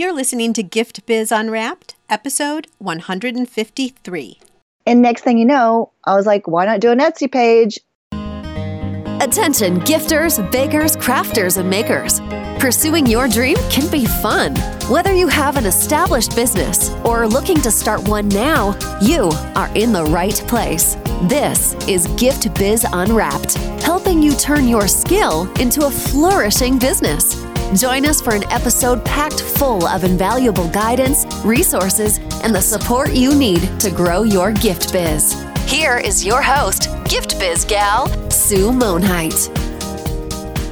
[0.00, 4.40] You're listening to Gift Biz Unwrapped, episode 153.
[4.86, 7.78] And next thing you know, I was like, why not do an Etsy page?
[9.22, 12.20] Attention, gifters, bakers, crafters, and makers.
[12.58, 14.56] Pursuing your dream can be fun.
[14.88, 19.70] Whether you have an established business or are looking to start one now, you are
[19.74, 20.94] in the right place.
[21.24, 27.49] This is Gift Biz Unwrapped, helping you turn your skill into a flourishing business.
[27.76, 33.32] Join us for an episode packed full of invaluable guidance, resources, and the support you
[33.32, 35.40] need to grow your gift biz.
[35.66, 39.56] Here is your host, Gift Biz Gal, Sue Monhait.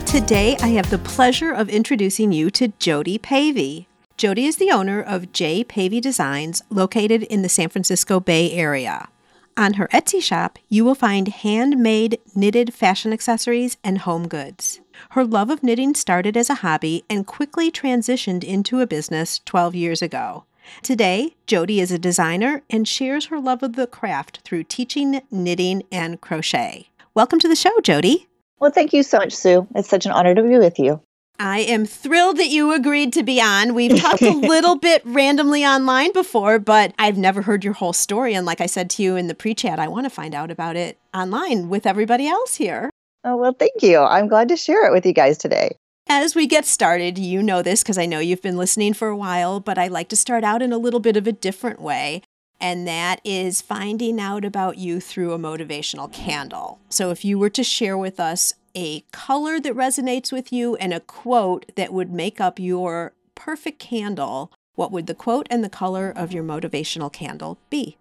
[0.07, 3.87] Today, I have the pleasure of introducing you to Jody Pavey.
[4.17, 5.63] Jody is the owner of J.
[5.63, 9.09] Pavey Designs, located in the San Francisco Bay Area.
[9.57, 14.81] On her Etsy shop, you will find handmade knitted fashion accessories and home goods.
[15.19, 19.75] Her love of knitting started as a hobby and quickly transitioned into a business 12
[19.75, 20.45] years ago.
[20.81, 25.83] Today, Jody is a designer and shares her love of the craft through teaching, knitting,
[25.91, 26.91] and crochet.
[27.15, 28.29] Welcome to the show, Jody.
[28.61, 29.67] Well, thank you so much, Sue.
[29.75, 31.01] It's such an honor to be with you.
[31.41, 33.75] I am thrilled that you agreed to be on.
[33.75, 38.35] We've talked a little bit randomly online before, but I've never heard your whole story.
[38.35, 40.53] And like I said to you in the pre chat, I want to find out
[40.53, 42.91] about it online with everybody else here.
[43.29, 43.99] Oh, well, thank you.
[43.99, 45.77] I'm glad to share it with you guys today.
[46.09, 49.17] As we get started, you know this because I know you've been listening for a
[49.17, 52.23] while, but I like to start out in a little bit of a different way.
[52.59, 56.79] And that is finding out about you through a motivational candle.
[56.89, 60.95] So, if you were to share with us a color that resonates with you and
[60.95, 65.69] a quote that would make up your perfect candle, what would the quote and the
[65.69, 67.99] color of your motivational candle be?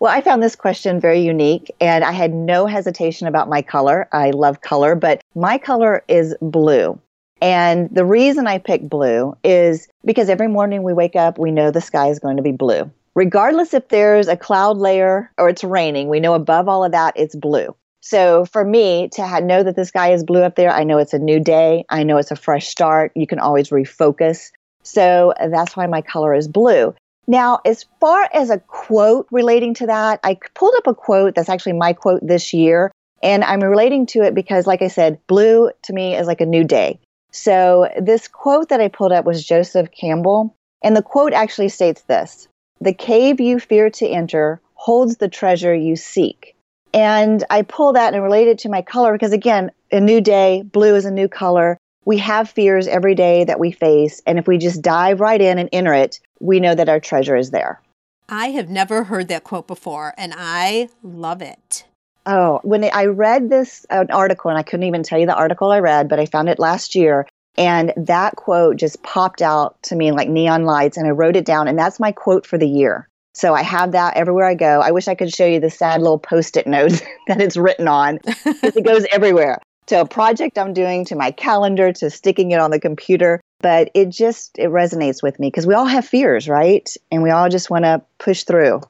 [0.00, 4.08] Well, I found this question very unique and I had no hesitation about my color.
[4.12, 7.00] I love color, but my color is blue.
[7.40, 11.70] And the reason I pick blue is because every morning we wake up, we know
[11.70, 12.90] the sky is going to be blue.
[13.14, 17.14] Regardless if there's a cloud layer or it's raining, we know above all of that
[17.16, 17.74] it's blue.
[18.00, 21.14] So for me to know that the sky is blue up there, I know it's
[21.14, 21.84] a new day.
[21.90, 23.10] I know it's a fresh start.
[23.16, 24.52] You can always refocus.
[24.84, 26.94] So that's why my color is blue.
[27.28, 31.50] Now, as far as a quote relating to that, I pulled up a quote that's
[31.50, 32.90] actually my quote this year.
[33.22, 36.46] And I'm relating to it because, like I said, blue to me is like a
[36.46, 36.98] new day.
[37.30, 40.54] So, this quote that I pulled up was Joseph Campbell.
[40.82, 42.48] And the quote actually states this
[42.80, 46.54] The cave you fear to enter holds the treasure you seek.
[46.94, 50.62] And I pull that and relate it to my color because, again, a new day,
[50.62, 51.76] blue is a new color.
[52.06, 54.22] We have fears every day that we face.
[54.26, 57.36] And if we just dive right in and enter it, we know that our treasure
[57.36, 57.80] is there.
[58.28, 61.84] I have never heard that quote before, and I love it.
[62.26, 65.70] Oh, when I read this an article, and I couldn't even tell you the article
[65.70, 67.26] I read, but I found it last year,
[67.56, 71.46] and that quote just popped out to me like neon lights, and I wrote it
[71.46, 73.08] down, and that's my quote for the year.
[73.32, 74.80] So I have that everywhere I go.
[74.80, 78.18] I wish I could show you the sad little post-it note that it's written on
[78.44, 79.58] because it goes everywhere.
[79.86, 83.90] To a project I'm doing, to my calendar, to sticking it on the computer but
[83.94, 87.48] it just it resonates with me because we all have fears right and we all
[87.48, 88.80] just want to push through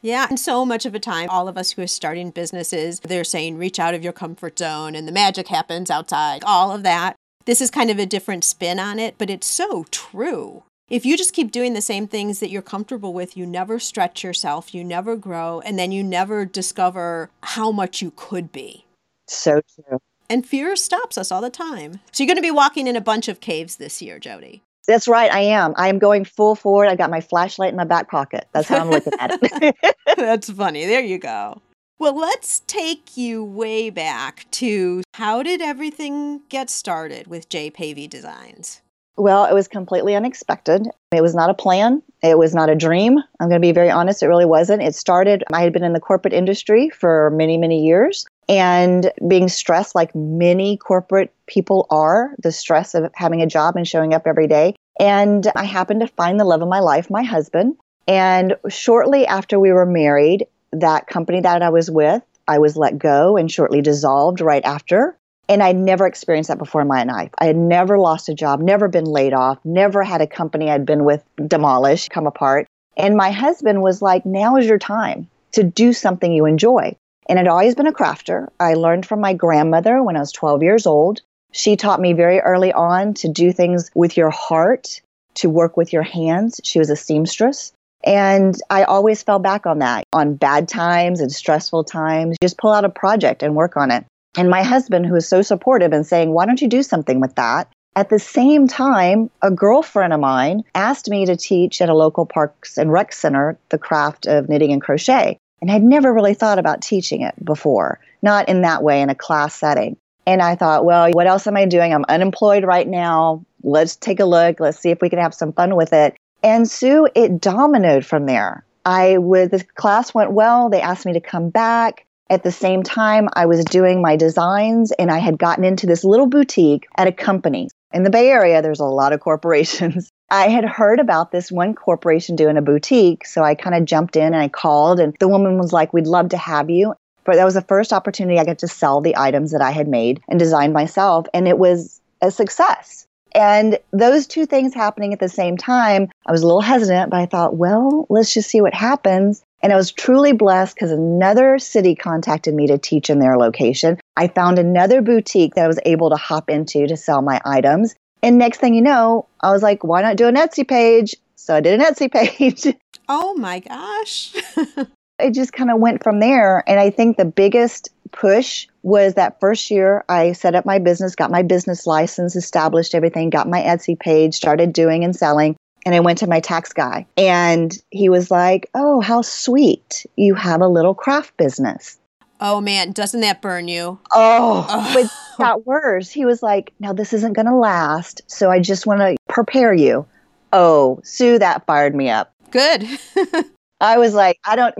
[0.00, 3.24] yeah, and so much of the time, all of us who are starting businesses, they're
[3.24, 7.16] saying reach out of your comfort zone and the magic happens outside, all of that.
[7.46, 10.62] This is kind of a different spin on it, but it's so true.
[10.88, 14.22] If you just keep doing the same things that you're comfortable with, you never stretch
[14.22, 18.84] yourself, you never grow, and then you never discover how much you could be.
[19.26, 19.98] So true.
[20.30, 22.00] And fear stops us all the time.
[22.12, 24.62] So you're going to be walking in a bunch of caves this year, Jody.
[24.86, 25.30] That's right.
[25.30, 25.74] I am.
[25.76, 26.88] I am going full forward.
[26.88, 28.46] I've got my flashlight in my back pocket.
[28.52, 29.96] That's how I'm looking at it.
[30.16, 30.86] That's funny.
[30.86, 31.60] There you go.
[31.98, 37.70] Well, let's take you way back to how did everything get started with J.
[37.70, 38.80] Pavey Designs?
[39.18, 40.86] Well, it was completely unexpected.
[41.10, 42.02] It was not a plan.
[42.22, 43.18] It was not a dream.
[43.40, 44.82] I'm going to be very honest, it really wasn't.
[44.82, 49.48] It started, I had been in the corporate industry for many, many years and being
[49.48, 54.26] stressed like many corporate people are the stress of having a job and showing up
[54.26, 54.74] every day.
[55.00, 57.76] And I happened to find the love of my life, my husband.
[58.06, 62.98] And shortly after we were married, that company that I was with, I was let
[62.98, 65.18] go and shortly dissolved right after.
[65.48, 67.30] And I'd never experienced that before in my life.
[67.38, 70.84] I had never lost a job, never been laid off, never had a company I'd
[70.84, 72.66] been with demolish, come apart.
[72.96, 76.96] And my husband was like, now is your time to do something you enjoy.
[77.28, 78.48] And I'd always been a crafter.
[78.58, 81.20] I learned from my grandmother when I was 12 years old.
[81.52, 85.00] She taught me very early on to do things with your heart,
[85.34, 86.60] to work with your hands.
[86.64, 87.72] She was a seamstress.
[88.04, 92.36] And I always fell back on that on bad times and stressful times.
[92.42, 94.04] Just pull out a project and work on it.
[94.36, 97.34] And my husband, who was so supportive and saying, Why don't you do something with
[97.36, 97.68] that?
[97.96, 102.26] At the same time, a girlfriend of mine asked me to teach at a local
[102.26, 105.38] parks and rec center the craft of knitting and crochet.
[105.60, 109.14] And I'd never really thought about teaching it before, not in that way in a
[109.14, 109.96] class setting.
[110.26, 111.92] And I thought, well, what else am I doing?
[111.92, 113.44] I'm unemployed right now.
[113.62, 114.60] Let's take a look.
[114.60, 116.16] Let's see if we can have some fun with it.
[116.42, 118.64] And Sue, it dominoed from there.
[118.84, 120.70] I would, the class went well.
[120.70, 122.06] They asked me to come back.
[122.30, 126.04] At the same time, I was doing my designs and I had gotten into this
[126.04, 127.68] little boutique at a company.
[127.94, 130.10] In the Bay Area, there's a lot of corporations.
[130.30, 134.14] I had heard about this one corporation doing a boutique, so I kind of jumped
[134.14, 136.94] in and I called, and the woman was like, We'd love to have you.
[137.24, 139.88] But that was the first opportunity I got to sell the items that I had
[139.88, 143.06] made and designed myself, and it was a success.
[143.34, 147.20] And those two things happening at the same time, I was a little hesitant, but
[147.20, 149.42] I thought, well, let's just see what happens.
[149.62, 153.98] And I was truly blessed because another city contacted me to teach in their location.
[154.16, 157.94] I found another boutique that I was able to hop into to sell my items.
[158.22, 161.14] And next thing you know, I was like, why not do an Etsy page?
[161.36, 162.74] So I did an Etsy page.
[163.08, 164.34] Oh my gosh.
[165.18, 166.62] it just kind of went from there.
[166.68, 171.14] And I think the biggest push was that first year I set up my business,
[171.14, 175.56] got my business license, established everything, got my Etsy page, started doing and selling.
[175.86, 180.06] And I went to my tax guy and he was like, Oh, how sweet.
[180.16, 181.98] You have a little craft business.
[182.40, 183.98] Oh man, doesn't that burn you?
[184.12, 184.90] Oh, oh.
[184.94, 186.10] but it got worse.
[186.10, 188.22] He was like, Now this isn't going to last.
[188.26, 190.06] So I just want to prepare you.
[190.52, 192.32] Oh, Sue, that fired me up.
[192.50, 192.86] Good.
[193.80, 194.74] I was like, I don't,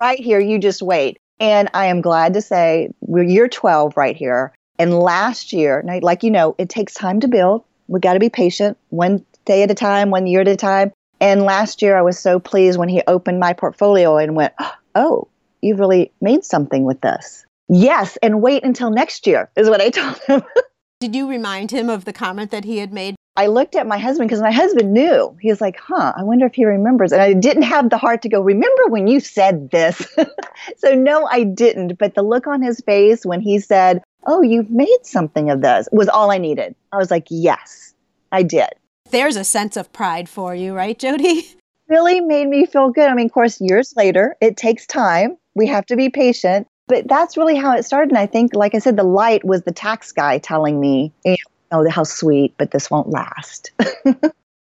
[0.00, 1.18] right here, you just wait.
[1.40, 4.52] And I am glad to say we're year 12 right here.
[4.78, 7.64] And last year, like you know, it takes time to build.
[7.88, 10.92] We got to be patient, one day at a time, one year at a time.
[11.20, 14.72] And last year, I was so pleased when he opened my portfolio and went, Oh,
[14.94, 15.28] oh
[15.62, 17.44] you've really made something with this.
[17.68, 20.42] Yes, and wait until next year, is what I told him.
[21.00, 23.98] Did you remind him of the comment that he had made I looked at my
[23.98, 25.36] husband because my husband knew.
[25.40, 27.12] He was like, huh, I wonder if he remembers.
[27.12, 30.04] And I didn't have the heart to go, remember when you said this?
[30.76, 31.98] so, no, I didn't.
[31.98, 35.88] But the look on his face when he said, oh, you've made something of this
[35.92, 36.74] was all I needed.
[36.90, 37.94] I was like, yes,
[38.32, 38.70] I did.
[39.12, 41.46] There's a sense of pride for you, right, Jody?
[41.88, 43.08] Really made me feel good.
[43.08, 45.38] I mean, of course, years later, it takes time.
[45.54, 46.66] We have to be patient.
[46.86, 48.10] But that's really how it started.
[48.10, 51.30] And I think, like I said, the light was the tax guy telling me, you
[51.30, 51.36] know,
[51.72, 53.70] oh, how sweet, but this won't last.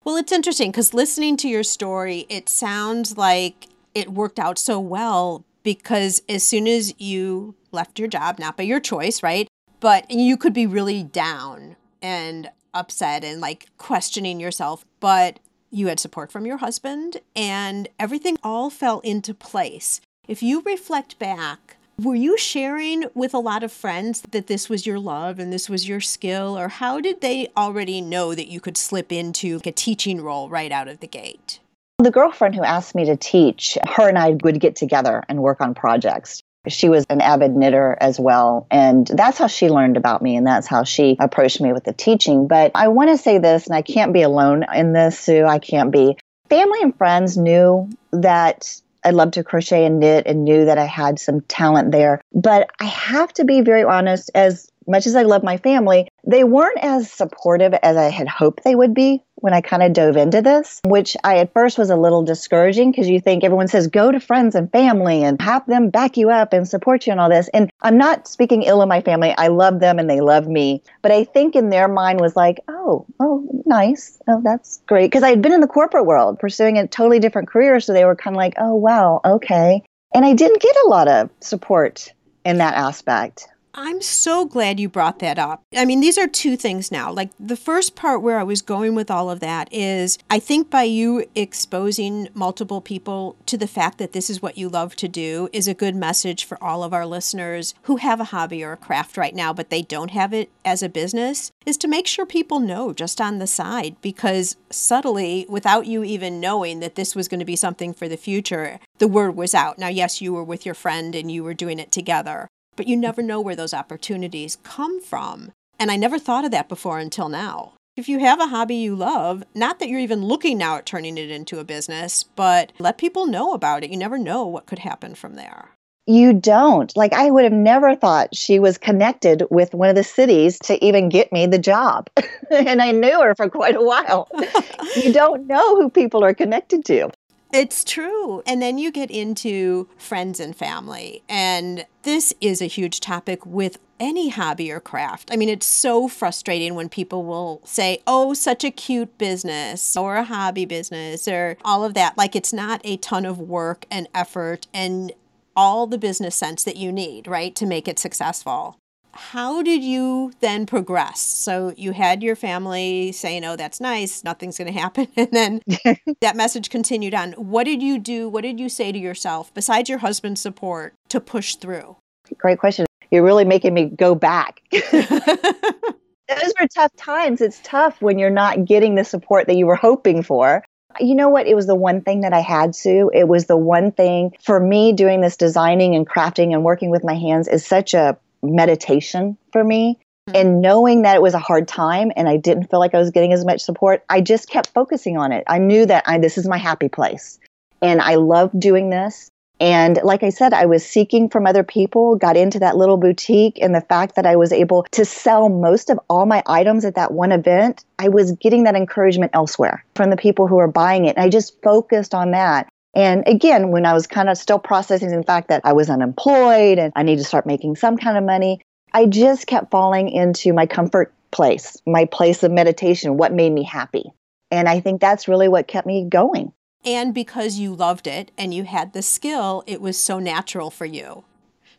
[0.04, 4.80] well, it's interesting because listening to your story, it sounds like it worked out so
[4.80, 9.48] well because as soon as you left your job, not by your choice, right?
[9.80, 15.40] But you could be really down and upset and like questioning yourself, but
[15.72, 20.00] you had support from your husband and everything all fell into place.
[20.28, 24.86] If you reflect back were you sharing with a lot of friends that this was
[24.86, 28.60] your love and this was your skill, or how did they already know that you
[28.60, 31.60] could slip into like a teaching role right out of the gate?
[31.98, 35.60] The girlfriend who asked me to teach, her and I would get together and work
[35.60, 36.44] on projects.
[36.68, 38.68] She was an avid knitter as well.
[38.70, 40.36] And that's how she learned about me.
[40.36, 42.48] And that's how she approached me with the teaching.
[42.48, 45.46] But I want to say this, and I can't be alone in this, Sue.
[45.46, 46.18] I can't be.
[46.50, 50.84] Family and friends knew that I loved to crochet and knit and knew that I
[50.84, 52.22] had some talent there.
[52.34, 56.44] But I have to be very honest, as much as I love my family, they
[56.44, 60.18] weren't as supportive as I had hoped they would be when I kind of dove
[60.18, 63.88] into this, which I at first was a little discouraging because you think everyone says
[63.88, 67.20] go to friends and family and have them back you up and support you and
[67.20, 67.48] all this.
[67.50, 69.34] And I'm not speaking ill of my family.
[69.38, 70.82] I love them and they love me.
[71.02, 74.20] But I think in their mind was like, oh, oh, nice.
[74.28, 75.12] Oh, that's great.
[75.12, 77.80] Because I had been in the corporate world pursuing a totally different career.
[77.80, 79.84] So they were kind of like, oh, wow, okay.
[80.14, 82.12] And I didn't get a lot of support
[82.44, 83.48] in that aspect.
[83.80, 85.62] I'm so glad you brought that up.
[85.72, 87.12] I mean, these are two things now.
[87.12, 90.72] Like the first part where I was going with all of that is I think
[90.72, 95.08] by you exposing multiple people to the fact that this is what you love to
[95.08, 98.72] do is a good message for all of our listeners who have a hobby or
[98.72, 102.08] a craft right now, but they don't have it as a business, is to make
[102.08, 107.16] sure people know just on the side because subtly, without you even knowing that this
[107.16, 109.78] was going to be something for the future, the word was out.
[109.78, 112.96] Now, yes, you were with your friend and you were doing it together but you
[112.96, 115.52] never know where those opportunities come from.
[115.78, 117.74] And I never thought of that before until now.
[117.98, 121.18] If you have a hobby you love, not that you're even looking now at turning
[121.18, 123.90] it into a business, but let people know about it.
[123.90, 125.72] You never know what could happen from there.
[126.06, 126.96] You don't.
[126.96, 130.84] Like, I would have never thought she was connected with one of the cities to
[130.86, 132.08] even get me the job.
[132.52, 134.30] and I knew her for quite a while.
[134.96, 137.10] you don't know who people are connected to.
[137.58, 138.44] It's true.
[138.46, 141.24] And then you get into friends and family.
[141.28, 145.30] And this is a huge topic with any hobby or craft.
[145.32, 150.18] I mean, it's so frustrating when people will say, oh, such a cute business or
[150.18, 152.16] a hobby business or all of that.
[152.16, 155.12] Like it's not a ton of work and effort and
[155.56, 158.78] all the business sense that you need, right, to make it successful.
[159.18, 161.20] How did you then progress?
[161.20, 165.08] So you had your family saying, oh, that's nice, nothing's going to happen.
[165.18, 165.62] And then
[166.22, 167.34] that message continued on.
[167.34, 168.30] What did you do?
[168.30, 171.98] What did you say to yourself, besides your husband's support, to push through?
[172.38, 172.86] Great question.
[173.10, 174.62] You're really making me go back.
[174.72, 177.42] Those were tough times.
[177.42, 180.64] It's tough when you're not getting the support that you were hoping for.
[181.00, 181.48] You know what?
[181.48, 183.10] It was the one thing that I had, Sue.
[183.14, 187.04] It was the one thing for me doing this designing and crafting and working with
[187.04, 190.00] my hands is such a meditation for me.
[190.30, 190.36] Mm-hmm.
[190.36, 193.12] And knowing that it was a hard time and I didn't feel like I was
[193.12, 195.44] getting as much support, I just kept focusing on it.
[195.48, 197.40] I knew that I, this is my happy place.
[197.82, 199.30] And I love doing this.
[199.60, 203.58] And like I said, I was seeking from other people, got into that little boutique,
[203.60, 206.96] and the fact that I was able to sell most of all my items at
[206.96, 211.06] that one event, I was getting that encouragement elsewhere from the people who were buying
[211.06, 211.16] it.
[211.16, 212.70] And I just focused on that.
[212.94, 216.80] And again, when I was kind of still processing the fact that I was unemployed
[216.80, 218.62] and I need to start making some kind of money,
[218.94, 223.64] I just kept falling into my comfort place, my place of meditation, what made me
[223.64, 224.06] happy.
[224.50, 226.54] And I think that's really what kept me going.
[226.86, 230.86] And because you loved it and you had the skill, it was so natural for
[230.86, 231.26] you.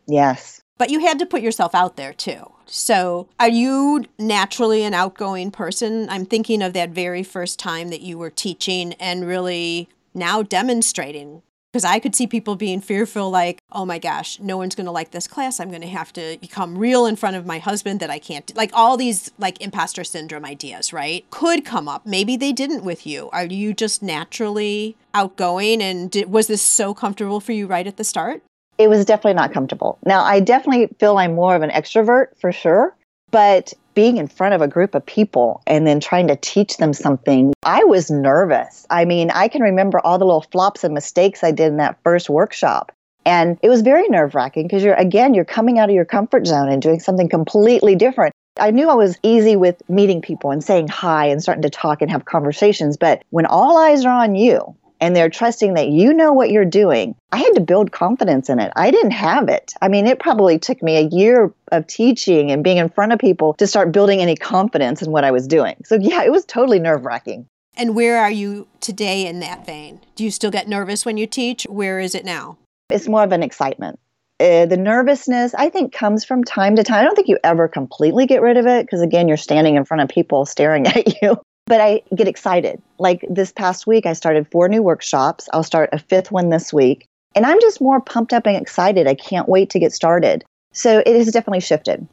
[0.06, 0.62] Yes.
[0.76, 2.52] But you had to put yourself out there too.
[2.66, 6.08] So, are you naturally an outgoing person?
[6.10, 9.88] I'm thinking of that very first time that you were teaching and really
[10.18, 14.74] now demonstrating because I could see people being fearful, like, oh my gosh, no one's
[14.74, 15.60] going to like this class.
[15.60, 18.46] I'm going to have to become real in front of my husband that I can't,
[18.46, 18.54] do.
[18.54, 21.26] like all these like imposter syndrome ideas, right?
[21.30, 22.06] Could come up.
[22.06, 23.28] Maybe they didn't with you.
[23.30, 25.82] Are you just naturally outgoing?
[25.82, 28.42] And did, was this so comfortable for you right at the start?
[28.78, 29.98] It was definitely not comfortable.
[30.06, 32.96] Now, I definitely feel I'm more of an extrovert for sure.
[33.30, 36.92] But being in front of a group of people and then trying to teach them
[36.92, 38.86] something, I was nervous.
[38.88, 41.98] I mean, I can remember all the little flops and mistakes I did in that
[42.04, 42.92] first workshop.
[43.26, 46.46] And it was very nerve wracking because you're, again, you're coming out of your comfort
[46.46, 48.32] zone and doing something completely different.
[48.60, 52.00] I knew I was easy with meeting people and saying hi and starting to talk
[52.00, 52.96] and have conversations.
[52.96, 56.64] But when all eyes are on you and they're trusting that you know what you're
[56.64, 57.14] doing.
[57.32, 58.72] I had to build confidence in it.
[58.76, 59.74] I didn't have it.
[59.80, 63.18] I mean, it probably took me a year of teaching and being in front of
[63.18, 65.76] people to start building any confidence in what I was doing.
[65.84, 67.46] So, yeah, it was totally nerve wracking.
[67.76, 70.00] And where are you today in that vein?
[70.16, 71.64] Do you still get nervous when you teach?
[71.64, 72.58] Where is it now?
[72.90, 74.00] It's more of an excitement.
[74.40, 77.00] Uh, the nervousness, I think, comes from time to time.
[77.00, 79.84] I don't think you ever completely get rid of it because, again, you're standing in
[79.84, 82.82] front of people staring at you but I get excited.
[82.98, 85.48] Like this past week, I started four new workshops.
[85.52, 87.06] I'll start a fifth one this week.
[87.34, 89.06] And I'm just more pumped up and excited.
[89.06, 90.44] I can't wait to get started.
[90.72, 92.06] So it has definitely shifted.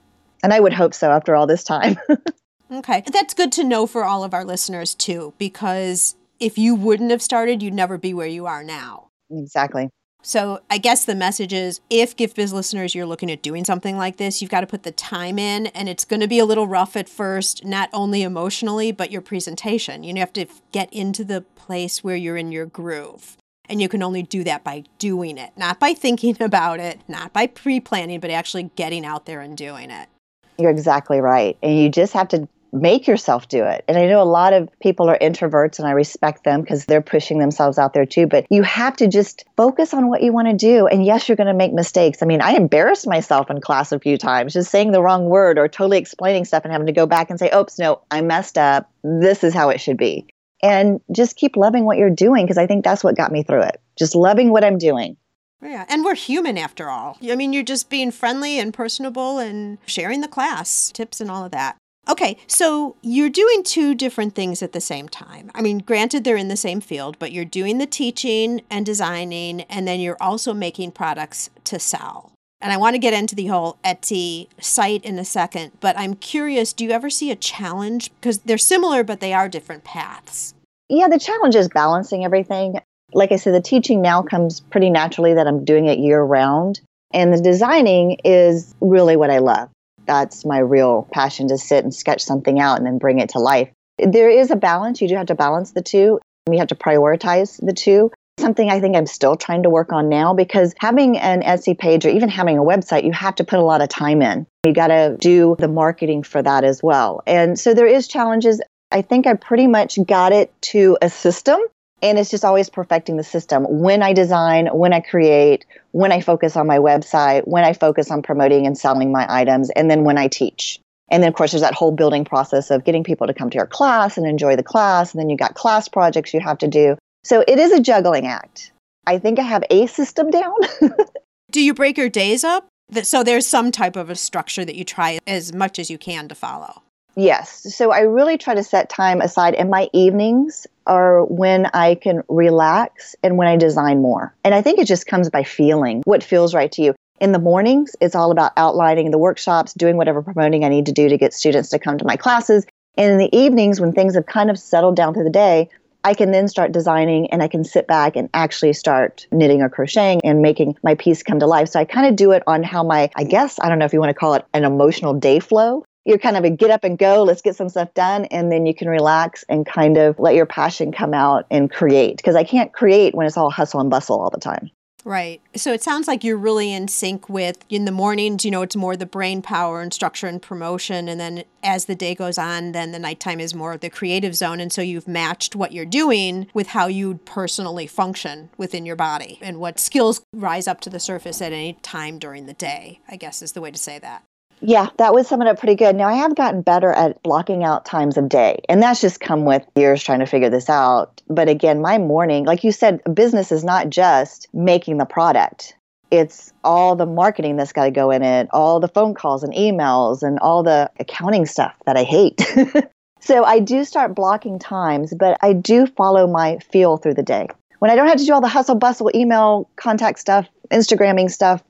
[0.43, 1.97] And I would hope so after all this time.
[2.71, 3.03] okay.
[3.11, 7.21] That's good to know for all of our listeners too, because if you wouldn't have
[7.21, 9.07] started, you'd never be where you are now.
[9.31, 9.89] Exactly.
[10.25, 14.17] So I guess the message is if Gift listeners, you're looking at doing something like
[14.17, 16.65] this, you've got to put the time in and it's going to be a little
[16.65, 20.03] rough at first, not only emotionally, but your presentation.
[20.03, 23.37] You have to get into the place where you're in your groove.
[23.69, 27.31] And you can only do that by doing it, not by thinking about it, not
[27.31, 30.09] by pre planning, but actually getting out there and doing it.
[30.57, 31.55] You're exactly right.
[31.61, 33.83] And you just have to make yourself do it.
[33.87, 37.01] And I know a lot of people are introverts and I respect them because they're
[37.01, 38.27] pushing themselves out there too.
[38.27, 40.87] But you have to just focus on what you want to do.
[40.87, 42.21] And yes, you're going to make mistakes.
[42.21, 45.57] I mean, I embarrassed myself in class a few times just saying the wrong word
[45.57, 48.57] or totally explaining stuff and having to go back and say, oops, no, I messed
[48.57, 48.91] up.
[49.03, 50.27] This is how it should be.
[50.61, 53.63] And just keep loving what you're doing because I think that's what got me through
[53.63, 53.79] it.
[53.97, 55.17] Just loving what I'm doing.
[55.61, 57.17] Yeah, and we're human after all.
[57.23, 61.45] I mean, you're just being friendly and personable and sharing the class tips and all
[61.45, 61.77] of that.
[62.07, 65.49] Okay, so you're doing two different things at the same time.
[65.55, 69.61] I mean, granted, they're in the same field, but you're doing the teaching and designing,
[69.61, 72.31] and then you're also making products to sell.
[72.61, 76.13] And I want to get into the whole Etsy site in a second, but I'm
[76.13, 78.11] curious do you ever see a challenge?
[78.15, 80.53] Because they're similar, but they are different paths.
[80.89, 82.79] Yeah, the challenge is balancing everything.
[83.13, 86.81] Like I said, the teaching now comes pretty naturally that I'm doing it year round.
[87.13, 89.69] And the designing is really what I love
[90.05, 93.39] that's my real passion to sit and sketch something out and then bring it to
[93.39, 93.69] life.
[93.97, 95.01] There is a balance.
[95.01, 96.19] You do have to balance the two.
[96.51, 98.11] You have to prioritize the two.
[98.37, 102.05] Something I think I'm still trying to work on now because having an Etsy page
[102.05, 104.45] or even having a website, you have to put a lot of time in.
[104.65, 107.23] You got to do the marketing for that as well.
[107.25, 108.61] And so there is challenges.
[108.91, 111.59] I think I pretty much got it to a system
[112.05, 113.65] And it's just always perfecting the system.
[113.67, 118.11] When I design, when I create, when I focus on my website, when I focus
[118.11, 120.79] on promoting and selling my items, and then when I teach.
[121.09, 123.57] And then, of course, there's that whole building process of getting people to come to
[123.57, 125.13] your class and enjoy the class.
[125.13, 126.95] And then you got class projects you have to do.
[127.23, 128.71] So it is a juggling act.
[129.07, 130.53] I think I have a system down.
[131.51, 132.67] do you break your days up?
[133.01, 136.27] So there's some type of a structure that you try as much as you can
[136.27, 136.83] to follow.
[137.15, 137.73] Yes.
[137.75, 142.23] So I really try to set time aside, and my evenings are when I can
[142.27, 144.35] relax and when I design more.
[144.43, 146.95] And I think it just comes by feeling what feels right to you.
[147.21, 150.91] In the mornings, it's all about outlining the workshops, doing whatever promoting I need to
[150.91, 152.65] do to get students to come to my classes.
[152.97, 155.69] And in the evenings, when things have kind of settled down through the day,
[156.03, 159.69] I can then start designing and I can sit back and actually start knitting or
[159.69, 161.69] crocheting and making my piece come to life.
[161.69, 163.93] So I kind of do it on how my, I guess, I don't know if
[163.93, 166.83] you want to call it an emotional day flow you're kind of a get up
[166.83, 168.25] and go, let's get some stuff done.
[168.25, 172.17] And then you can relax and kind of let your passion come out and create.
[172.17, 174.69] Because I can't create when it's all hustle and bustle all the time.
[175.05, 175.39] Right.
[175.55, 178.75] So it sounds like you're really in sync with in the mornings, you know, it's
[178.75, 181.07] more the brain power and structure and promotion.
[181.07, 184.59] And then as the day goes on, then the nighttime is more the creative zone.
[184.59, 189.37] And so you've matched what you're doing with how you personally function within your body
[189.43, 193.15] and what skills rise up to the surface at any time during the day, I
[193.15, 194.23] guess is the way to say that.
[194.61, 195.95] Yeah, that sum it up pretty good.
[195.95, 199.45] Now, I have gotten better at blocking out times of day, and that's just come
[199.45, 201.21] with years trying to figure this out.
[201.27, 205.75] But again, my morning, like you said, business is not just making the product.
[206.11, 209.53] It's all the marketing that's got to go in it, all the phone calls and
[209.53, 212.41] emails, and all the accounting stuff that I hate.
[213.19, 217.47] so I do start blocking times, but I do follow my feel through the day.
[217.79, 221.61] When I don't have to do all the hustle bustle email contact stuff, Instagramming stuff,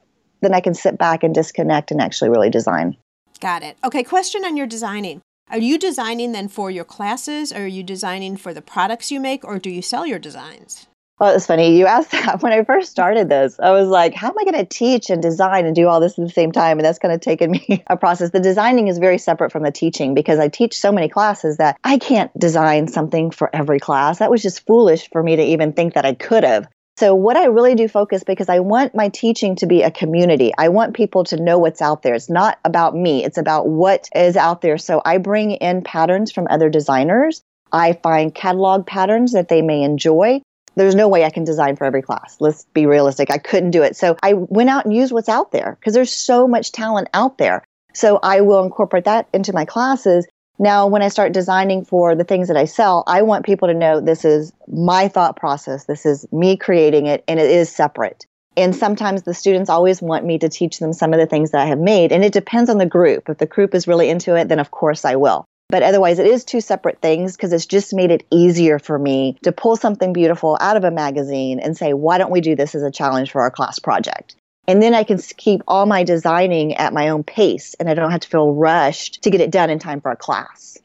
[0.45, 2.95] then I can sit back and disconnect and actually really design.
[3.41, 3.77] Got it.
[3.83, 5.21] Okay, question on your designing.
[5.49, 7.51] Are you designing then for your classes?
[7.51, 10.87] Or are you designing for the products you make, or do you sell your designs?
[11.19, 11.77] Well, it's funny.
[11.77, 13.59] You asked that when I first started this.
[13.59, 16.17] I was like, how am I going to teach and design and do all this
[16.17, 16.77] at the same time?
[16.77, 18.31] And that's kind of taken me a process.
[18.31, 21.77] The designing is very separate from the teaching because I teach so many classes that
[21.83, 24.19] I can't design something for every class.
[24.19, 26.67] That was just foolish for me to even think that I could have.
[26.97, 30.53] So, what I really do focus because I want my teaching to be a community.
[30.57, 32.13] I want people to know what's out there.
[32.13, 34.77] It's not about me, it's about what is out there.
[34.77, 37.43] So, I bring in patterns from other designers.
[37.73, 40.41] I find catalog patterns that they may enjoy.
[40.75, 42.37] There's no way I can design for every class.
[42.39, 43.29] Let's be realistic.
[43.29, 43.97] I couldn't do it.
[43.97, 47.37] So, I went out and used what's out there because there's so much talent out
[47.37, 47.65] there.
[47.93, 50.25] So, I will incorporate that into my classes
[50.57, 53.73] now, when I start designing for the things that I sell, I want people to
[53.73, 55.85] know this is my thought process.
[55.85, 58.25] This is me creating it, and it is separate.
[58.57, 61.61] And sometimes the students always want me to teach them some of the things that
[61.61, 62.13] I have made.
[62.13, 63.27] And it depends on the group.
[63.27, 65.43] If the group is really into it, then of course I will.
[65.67, 69.37] But otherwise, it is two separate things because it's just made it easier for me
[69.43, 72.75] to pull something beautiful out of a magazine and say, why don't we do this
[72.75, 74.35] as a challenge for our class project?
[74.67, 78.11] And then I can keep all my designing at my own pace and I don't
[78.11, 80.77] have to feel rushed to get it done in time for a class.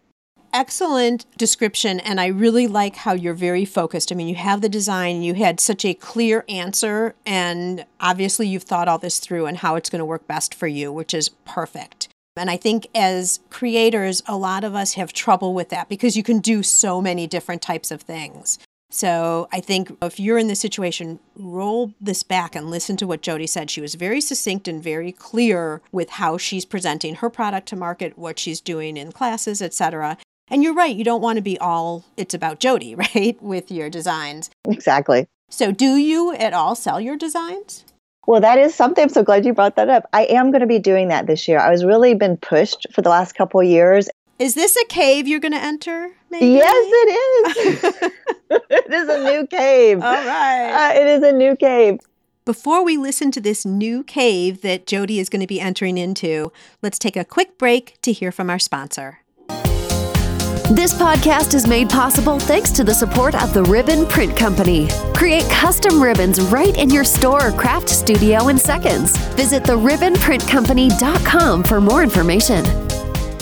[0.53, 2.01] Excellent description.
[2.01, 4.11] And I really like how you're very focused.
[4.11, 8.64] I mean, you have the design, you had such a clear answer, and obviously you've
[8.64, 11.29] thought all this through and how it's going to work best for you, which is
[11.45, 12.09] perfect.
[12.37, 16.23] And I think as creators, a lot of us have trouble with that because you
[16.23, 18.59] can do so many different types of things.
[18.90, 23.22] So I think if you're in this situation, roll this back and listen to what
[23.22, 23.70] Jody said.
[23.70, 28.18] She was very succinct and very clear with how she's presenting her product to market,
[28.18, 30.18] what she's doing in classes, etc.
[30.48, 33.40] And you're right, you don't want to be all it's about Jody, right?
[33.40, 34.50] With your designs.
[34.68, 35.26] Exactly.
[35.48, 37.85] So do you at all sell your designs?
[38.26, 39.03] Well, that is something.
[39.03, 40.09] I'm so glad you brought that up.
[40.12, 41.59] I am going to be doing that this year.
[41.59, 44.09] I was really been pushed for the last couple years.
[44.40, 46.12] Is this a cave you're going to enter?
[46.31, 46.46] Maybe?
[46.46, 48.11] Yes, it is.
[48.70, 50.03] it is a new cave.
[50.03, 50.72] All right.
[50.72, 51.98] Uh, it is a new cave.
[52.46, 56.50] Before we listen to this new cave that Jody is going to be entering into,
[56.81, 59.18] let's take a quick break to hear from our sponsor.
[60.70, 64.88] This podcast is made possible thanks to the support of the Ribbon Print Company.
[65.14, 69.14] Create custom ribbons right in your store or craft studio in seconds.
[69.35, 72.64] Visit theribbonprintcompany.com for more information.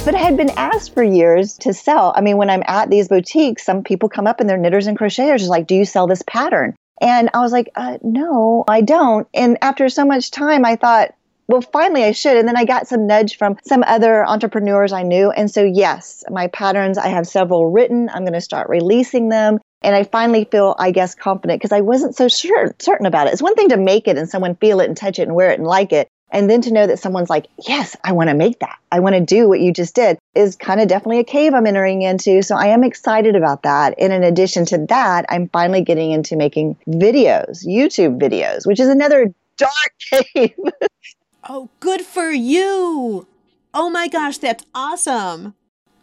[0.09, 2.15] But I had been asked for years to sell.
[2.17, 4.99] I mean, when I'm at these boutiques, some people come up and they're knitters and
[4.99, 6.75] crocheters, just like, do you sell this pattern?
[6.99, 9.29] And I was like, uh, no, I don't.
[9.35, 11.15] And after so much time, I thought,
[11.47, 12.39] well, finally I should.
[12.39, 15.31] And then I got some nudge from some other entrepreneurs I knew.
[15.31, 18.09] And so, yes, my patterns, I have several written.
[18.09, 19.59] I'm going to start releasing them.
[19.83, 23.35] And I finally feel, I guess, confident because I wasn't so sure, certain about it.
[23.35, 25.51] It's one thing to make it and someone feel it and touch it and wear
[25.51, 26.09] it and like it.
[26.31, 28.79] And then to know that someone's like, yes, I want to make that.
[28.93, 31.67] I want to do what you just did is kind of definitely a cave I'm
[31.67, 32.43] entering into.
[32.43, 33.95] So I am excited about that.
[33.99, 38.89] And in addition to that, I'm finally getting into making videos, YouTube videos, which is
[38.89, 39.73] another dark
[40.35, 40.55] cave.
[41.49, 43.27] oh, good for you.
[43.73, 45.55] Oh my gosh, that's awesome.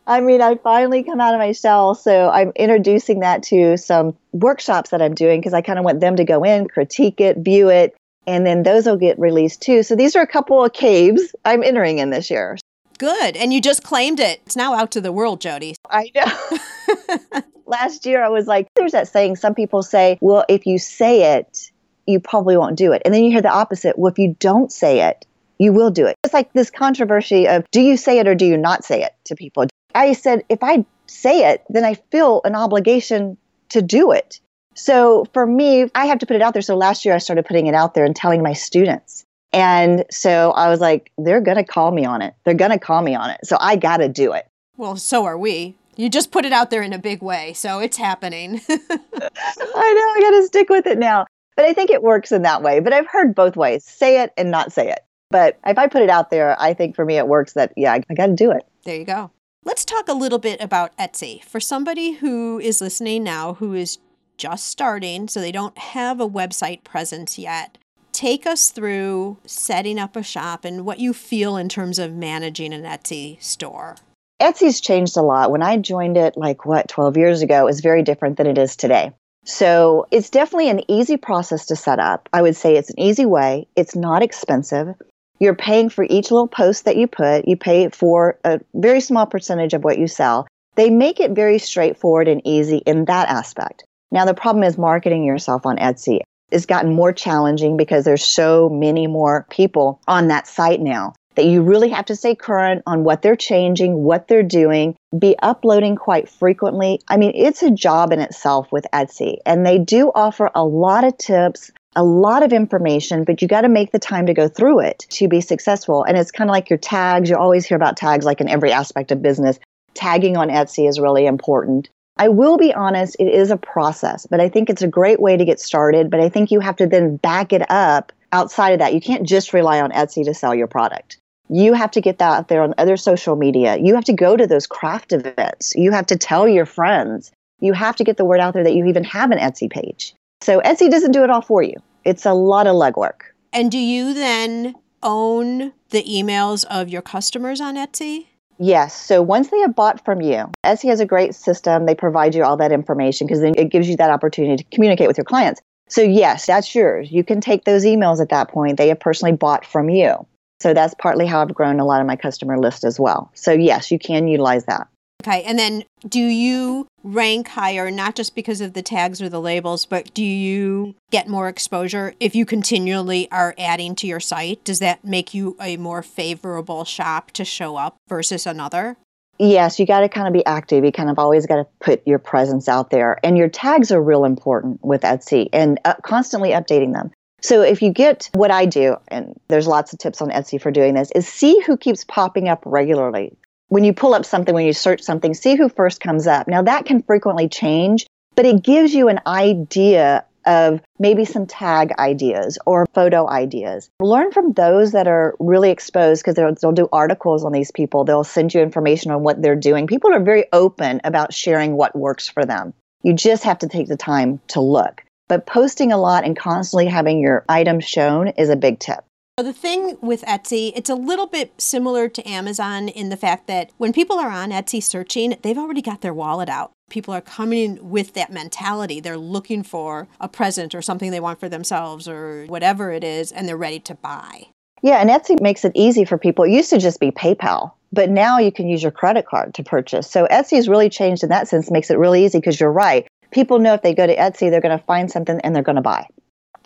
[0.07, 1.95] I mean, I finally come out of my shell.
[1.95, 5.99] So I'm introducing that to some workshops that I'm doing because I kind of want
[5.99, 7.95] them to go in, critique it, view it,
[8.27, 9.83] and then those will get released too.
[9.83, 12.57] So these are a couple of caves I'm entering in this year.
[12.97, 13.35] Good.
[13.35, 14.41] And you just claimed it.
[14.45, 15.75] It's now out to the world, Jody.
[15.89, 17.41] I know.
[17.65, 21.37] Last year I was like, there's that saying some people say, well, if you say
[21.37, 21.71] it,
[22.05, 23.01] you probably won't do it.
[23.03, 23.97] And then you hear the opposite.
[23.97, 25.25] Well, if you don't say it,
[25.57, 26.15] you will do it.
[26.23, 29.13] It's like this controversy of do you say it or do you not say it
[29.25, 29.65] to people?
[29.93, 33.37] I said, if I say it, then I feel an obligation
[33.69, 34.39] to do it.
[34.75, 36.61] So for me, I have to put it out there.
[36.61, 39.25] So last year I started putting it out there and telling my students.
[39.51, 42.35] And so I was like, they're going to call me on it.
[42.43, 43.39] They're going to call me on it.
[43.45, 44.47] So I got to do it.
[44.75, 45.75] Well, so are we.
[45.95, 47.53] You just put it out there in a big way.
[47.53, 48.59] So it's happening.
[48.69, 50.11] I know.
[50.13, 51.25] I got to stick with it now.
[51.55, 52.81] But I think it works in that way.
[52.81, 54.99] But I've heard both ways say it and not say it.
[55.31, 57.93] But if I put it out there, I think for me it works that, yeah,
[57.93, 58.67] I got to do it.
[58.83, 59.31] There you go.
[59.63, 61.43] Let's talk a little bit about Etsy.
[61.43, 63.97] For somebody who is listening now who is
[64.37, 67.77] just starting, so they don't have a website presence yet.
[68.11, 72.73] Take us through setting up a shop and what you feel in terms of managing
[72.73, 73.95] an Etsy store.
[74.41, 75.51] Etsy's changed a lot.
[75.51, 78.75] When I joined it, like what, 12 years ago, is very different than it is
[78.75, 79.11] today.
[79.45, 82.27] So it's definitely an easy process to set up.
[82.33, 83.67] I would say it's an easy way.
[83.75, 84.95] It's not expensive.
[85.39, 87.47] You're paying for each little post that you put.
[87.47, 90.47] You pay for a very small percentage of what you sell.
[90.75, 93.83] They make it very straightforward and easy in that aspect.
[94.11, 98.69] Now, the problem is marketing yourself on Etsy has gotten more challenging because there's so
[98.69, 103.03] many more people on that site now that you really have to stay current on
[103.03, 107.01] what they're changing, what they're doing, be uploading quite frequently.
[107.09, 111.03] I mean, it's a job in itself with Etsy, and they do offer a lot
[111.03, 111.71] of tips.
[111.97, 115.05] A lot of information, but you got to make the time to go through it
[115.11, 116.03] to be successful.
[116.03, 117.29] And it's kind of like your tags.
[117.29, 119.59] You always hear about tags, like in every aspect of business.
[119.93, 121.87] Tagging on Etsy is really important.
[122.17, 125.35] I will be honest, it is a process, but I think it's a great way
[125.35, 126.09] to get started.
[126.09, 128.93] But I think you have to then back it up outside of that.
[128.93, 131.17] You can't just rely on Etsy to sell your product.
[131.49, 133.77] You have to get that out there on other social media.
[133.77, 135.73] You have to go to those craft events.
[135.75, 137.31] You have to tell your friends.
[137.59, 140.15] You have to get the word out there that you even have an Etsy page.
[140.41, 141.75] So Etsy doesn't do it all for you.
[142.03, 143.21] It's a lot of legwork.
[143.53, 148.27] And do you then own the emails of your customers on Etsy?
[148.57, 148.99] Yes.
[148.99, 151.85] So once they have bought from you, Etsy has a great system.
[151.85, 155.07] They provide you all that information because then it gives you that opportunity to communicate
[155.07, 155.61] with your clients.
[155.87, 157.11] So, yes, that's yours.
[157.11, 158.77] You can take those emails at that point.
[158.77, 160.25] They have personally bought from you.
[160.59, 163.29] So, that's partly how I've grown a lot of my customer list as well.
[163.35, 164.87] So, yes, you can utilize that.
[165.25, 165.41] Okay.
[165.41, 169.85] And then do you rank higher, not just because of the tags or the labels,
[169.85, 174.63] but do you get more exposure if you continually are adding to your site?
[174.63, 178.97] Does that make you a more favorable shop to show up versus another?
[179.39, 180.85] Yes, you got to kind of be active.
[180.85, 183.19] You kind of always got to put your presence out there.
[183.23, 187.11] And your tags are real important with Etsy and uh, constantly updating them.
[187.41, 190.71] So if you get what I do, and there's lots of tips on Etsy for
[190.71, 193.35] doing this, is see who keeps popping up regularly
[193.69, 196.47] when you pull up something, when you search something, see who first comes up.
[196.47, 201.91] Now, that can frequently change, but it gives you an idea of maybe some tag
[201.97, 203.89] ideas or photo ideas.
[203.99, 208.03] Learn from those that are really exposed because they'll, they'll do articles on these people.
[208.03, 209.87] They'll send you information on what they're doing.
[209.87, 212.73] People are very open about sharing what works for them.
[213.01, 215.03] You just have to take the time to look.
[215.27, 219.03] But posting a lot and constantly having your items shown is a big tip.
[219.37, 223.69] The thing with Etsy, it's a little bit similar to Amazon in the fact that
[223.75, 226.71] when people are on Etsy searching, they've already got their wallet out.
[226.89, 229.01] People are coming with that mentality.
[229.01, 233.33] They're looking for a present or something they want for themselves or whatever it is,
[233.33, 234.47] and they're ready to buy.
[234.81, 236.45] Yeah, and Etsy makes it easy for people.
[236.45, 239.63] It used to just be PayPal, but now you can use your credit card to
[239.63, 240.09] purchase.
[240.09, 243.05] So Etsy has really changed in that sense, makes it really easy because you're right.
[243.31, 245.75] People know if they go to Etsy, they're going to find something and they're going
[245.75, 246.07] to buy.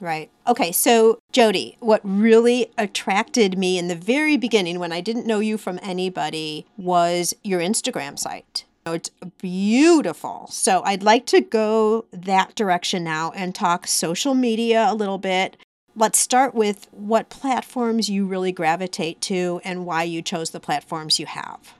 [0.01, 0.29] Right.
[0.47, 0.71] Okay.
[0.71, 5.57] So, Jody, what really attracted me in the very beginning when I didn't know you
[5.57, 8.65] from anybody was your Instagram site.
[8.85, 10.47] It's beautiful.
[10.49, 15.57] So, I'd like to go that direction now and talk social media a little bit.
[15.95, 21.19] Let's start with what platforms you really gravitate to and why you chose the platforms
[21.19, 21.73] you have.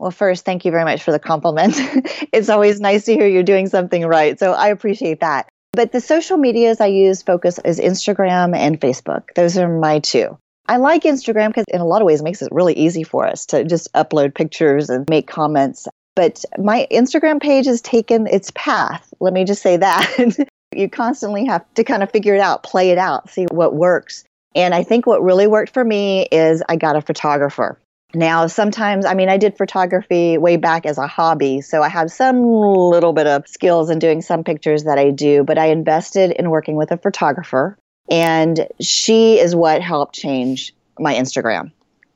[0.00, 1.74] Well, first, thank you very much for the compliment.
[2.32, 4.38] it's always nice to hear you're doing something right.
[4.38, 5.49] So I appreciate that.
[5.72, 9.34] But the social medias I use focus is Instagram and Facebook.
[9.36, 10.36] Those are my two.
[10.66, 13.26] I like Instagram because in a lot of ways it makes it really easy for
[13.26, 15.88] us to just upload pictures and make comments.
[16.16, 19.12] But my Instagram page has taken its path.
[19.20, 20.48] Let me just say that.
[20.74, 24.24] you constantly have to kind of figure it out, play it out, see what works.
[24.54, 27.78] And I think what really worked for me is I got a photographer.
[28.14, 32.10] Now, sometimes, I mean, I did photography way back as a hobby, so I have
[32.10, 36.32] some little bit of skills in doing some pictures that I do, but I invested
[36.32, 37.78] in working with a photographer,
[38.10, 41.70] and she is what helped change my Instagram.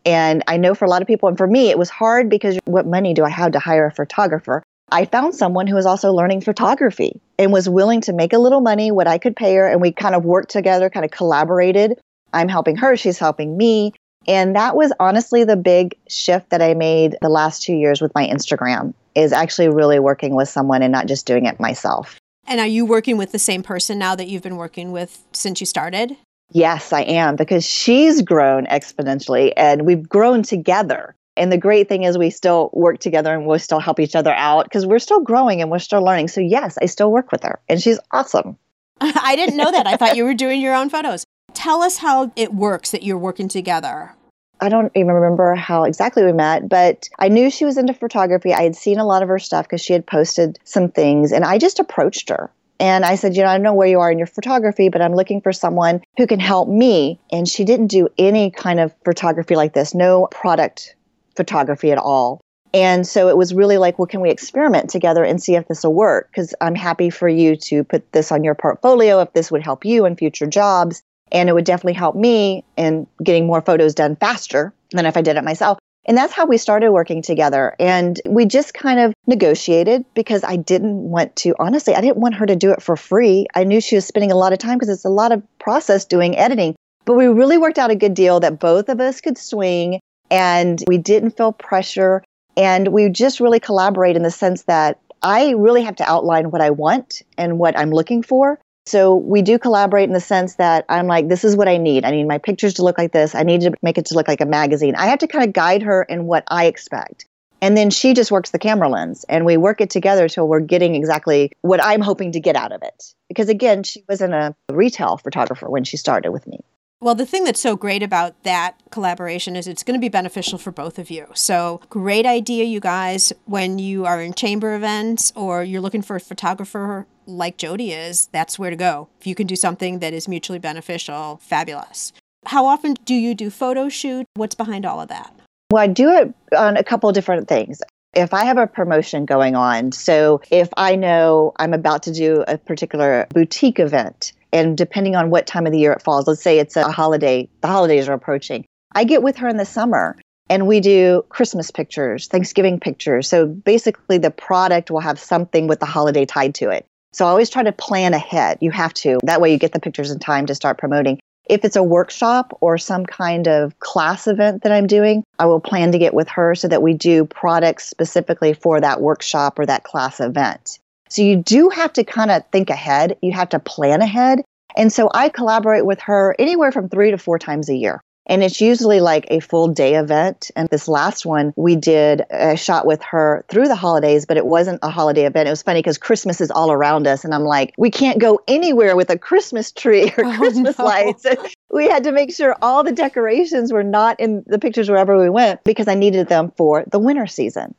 [0.05, 2.59] And I know for a lot of people, and for me, it was hard because
[2.65, 4.63] what money do I have to hire a photographer?
[4.91, 8.61] I found someone who was also learning photography and was willing to make a little
[8.61, 9.67] money, what I could pay her.
[9.67, 11.99] And we kind of worked together, kind of collaborated.
[12.33, 13.95] I'm helping her, she's helping me.
[14.27, 18.15] And that was honestly the big shift that I made the last two years with
[18.15, 22.19] my Instagram is actually really working with someone and not just doing it myself.
[22.47, 25.61] And are you working with the same person now that you've been working with since
[25.61, 26.17] you started?
[26.51, 31.15] Yes, I am because she's grown exponentially and we've grown together.
[31.37, 34.33] And the great thing is we still work together and we'll still help each other
[34.33, 36.29] out because we're still growing and we're still learning.
[36.29, 38.57] So yes, I still work with her and she's awesome.
[39.01, 39.87] I didn't know that.
[39.87, 41.25] I thought you were doing your own photos.
[41.55, 44.15] Tell us how it works that you're working together.
[44.61, 48.53] I don't even remember how exactly we met, but I knew she was into photography.
[48.53, 51.45] I had seen a lot of her stuff because she had posted some things, and
[51.45, 52.51] I just approached her.
[52.81, 55.01] And I said, You know, I don't know where you are in your photography, but
[55.01, 57.19] I'm looking for someone who can help me.
[57.33, 60.97] And she didn't do any kind of photography like this, no product
[61.37, 62.41] photography at all.
[62.73, 65.85] And so it was really like, well, can we experiment together and see if this
[65.85, 66.29] will work?
[66.31, 69.85] Because I'm happy for you to put this on your portfolio if this would help
[69.85, 71.03] you in future jobs.
[71.33, 75.23] And it would definitely help me in getting more photos done faster than if I
[75.23, 75.79] did it myself.
[76.07, 77.75] And that's how we started working together.
[77.81, 82.35] And we just kind of negotiated because I didn't want to, honestly, I didn't want
[82.35, 83.47] her to do it for free.
[83.55, 86.05] I knew she was spending a lot of time because it's a lot of process
[86.05, 86.77] doing editing.
[87.07, 90.83] But we really worked out a good deal that both of us could swing and
[90.87, 92.23] we didn't feel pressure.
[92.57, 96.61] And we just really collaborate in the sense that I really have to outline what
[96.61, 98.59] I want and what I'm looking for.
[98.87, 102.05] So we do collaborate in the sense that I'm like, this is what I need.
[102.05, 103.35] I need my pictures to look like this.
[103.35, 104.95] I need to make it to look like a magazine.
[104.97, 107.27] I have to kind of guide her in what I expect.
[107.63, 110.61] And then she just works the camera lens and we work it together till we're
[110.61, 113.15] getting exactly what I'm hoping to get out of it.
[113.29, 116.61] Because again, she wasn't a retail photographer when she started with me.
[117.05, 120.57] Well, the thing that's so great about that collaboration is it's going to be beneficial
[120.57, 121.27] for both of you.
[121.35, 126.17] So, great idea, you guys, when you are in chamber events or you're looking for
[126.17, 129.11] a photographer like Jody is, that's where to go.
[129.21, 132.15] If you can do something that is mutually beneficial, fabulous.
[132.47, 134.25] How often do you do photo shoot?
[134.33, 135.31] What's behind all of that?
[135.71, 137.83] Well, I do it on a couple different things.
[138.17, 142.45] If I have a promotion going on, so if I know I'm about to do
[142.47, 146.43] a particular boutique event, and depending on what time of the year it falls, let's
[146.43, 148.65] say it's a holiday, the holidays are approaching.
[148.93, 150.17] I get with her in the summer
[150.49, 153.29] and we do Christmas pictures, Thanksgiving pictures.
[153.29, 156.87] So basically, the product will have something with the holiday tied to it.
[157.13, 158.59] So I always try to plan ahead.
[158.61, 159.19] You have to.
[159.25, 161.19] That way, you get the pictures in time to start promoting.
[161.47, 165.61] If it's a workshop or some kind of class event that I'm doing, I will
[165.61, 169.67] plan to get with her so that we do products specifically for that workshop or
[169.67, 170.79] that class event.
[171.11, 173.19] So you do have to kind of think ahead.
[173.23, 174.41] You have to plan ahead.
[174.77, 178.01] And so I collaborate with her anywhere from three to four times a year.
[178.27, 180.51] And it's usually like a full day event.
[180.57, 184.47] And this last one, we did a shot with her through the holidays, but it
[184.47, 185.47] wasn't a holiday event.
[185.47, 187.25] It was funny because Christmas is all around us.
[187.25, 190.85] And I'm like, we can't go anywhere with a Christmas tree or oh, Christmas no.
[190.85, 191.27] lights.
[191.71, 195.29] we had to make sure all the decorations were not in the pictures wherever we
[195.29, 197.75] went because I needed them for the winter season.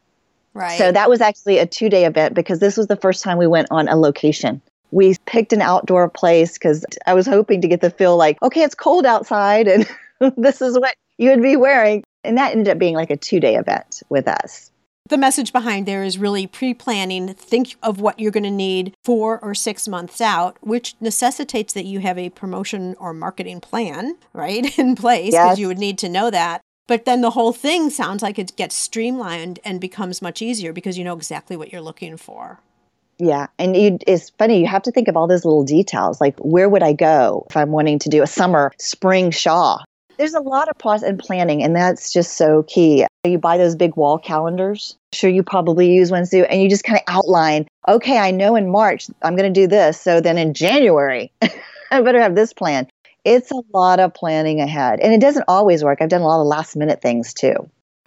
[0.53, 0.77] Right.
[0.77, 3.47] So that was actually a two day event because this was the first time we
[3.47, 4.61] went on a location.
[4.91, 8.61] We picked an outdoor place because I was hoping to get the feel like, okay,
[8.61, 9.85] it's cold outside and
[10.37, 12.03] this is what you would be wearing.
[12.23, 14.71] And that ended up being like a two day event with us.
[15.07, 17.33] The message behind there is really pre planning.
[17.35, 21.85] Think of what you're going to need four or six months out, which necessitates that
[21.85, 25.59] you have a promotion or marketing plan, right, in place, because yes.
[25.59, 26.61] you would need to know that.
[26.87, 30.97] But then the whole thing sounds like it gets streamlined and becomes much easier because
[30.97, 32.59] you know exactly what you're looking for.
[33.17, 33.47] Yeah.
[33.57, 36.19] And you, it's funny, you have to think of all those little details.
[36.19, 39.79] Like, where would I go if I'm wanting to do a summer, spring shaw?
[40.17, 43.05] There's a lot of pause and planning, and that's just so key.
[43.25, 44.95] You buy those big wall calendars.
[45.13, 48.55] Sure, you probably use one too, and you just kind of outline, okay, I know
[48.55, 49.99] in March I'm going to do this.
[49.99, 51.31] So then in January,
[51.91, 52.87] I better have this plan.
[53.23, 56.01] It's a lot of planning ahead, and it doesn't always work.
[56.01, 57.55] I've done a lot of last minute things too.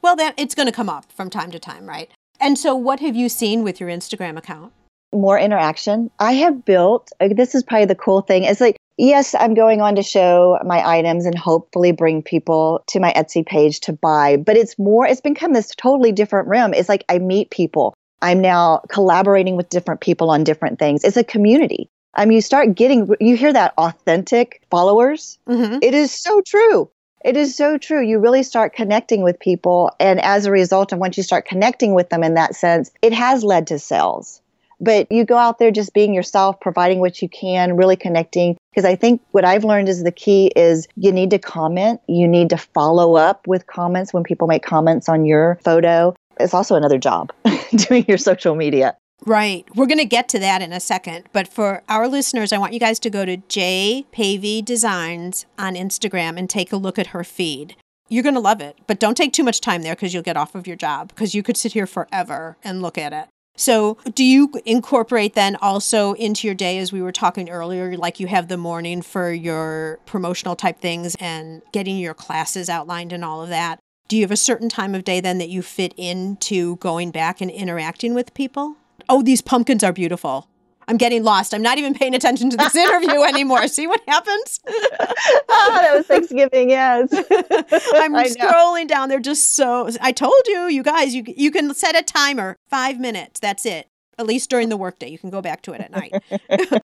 [0.00, 2.08] Well, then it's going to come up from time to time, right?
[2.40, 4.72] And so, what have you seen with your Instagram account?
[5.12, 6.10] more interaction.
[6.18, 8.44] I have built, uh, this is probably the cool thing.
[8.44, 13.00] It's like, yes, I'm going on to show my items and hopefully bring people to
[13.00, 16.74] my Etsy page to buy, but it's more, it's become this totally different realm.
[16.74, 17.94] It's like I meet people.
[18.20, 21.04] I'm now collaborating with different people on different things.
[21.04, 21.88] It's a community.
[22.14, 25.38] I mean, you start getting, you hear that authentic followers.
[25.48, 25.78] Mm-hmm.
[25.82, 26.90] It is so true.
[27.24, 28.04] It is so true.
[28.04, 29.92] You really start connecting with people.
[30.00, 33.12] And as a result of once you start connecting with them in that sense, it
[33.12, 34.40] has led to sales.
[34.80, 38.56] But you go out there just being yourself, providing what you can, really connecting.
[38.78, 42.00] Because I think what I've learned is the key is you need to comment.
[42.06, 46.14] You need to follow up with comments when people make comments on your photo.
[46.38, 47.32] It's also another job
[47.74, 48.96] doing your social media.
[49.26, 49.66] Right.
[49.74, 51.24] We're going to get to that in a second.
[51.32, 55.74] But for our listeners, I want you guys to go to J Pavey Designs on
[55.74, 57.74] Instagram and take a look at her feed.
[58.08, 60.36] You're going to love it, but don't take too much time there because you'll get
[60.36, 63.26] off of your job because you could sit here forever and look at it.
[63.58, 68.20] So, do you incorporate then also into your day, as we were talking earlier, like
[68.20, 73.24] you have the morning for your promotional type things and getting your classes outlined and
[73.24, 73.80] all of that?
[74.06, 77.40] Do you have a certain time of day then that you fit into going back
[77.40, 78.76] and interacting with people?
[79.08, 80.48] Oh, these pumpkins are beautiful.
[80.88, 81.52] I'm getting lost.
[81.52, 83.68] I'm not even paying attention to this interview anymore.
[83.68, 84.58] See what happens?
[84.66, 87.12] oh, that was Thanksgiving, yes.
[87.12, 89.10] I'm scrolling down.
[89.10, 92.56] They're just so I told you, you guys, you you can set a timer.
[92.70, 93.38] 5 minutes.
[93.38, 93.88] That's it.
[94.18, 95.08] At least during the workday.
[95.08, 96.14] You can go back to it at night.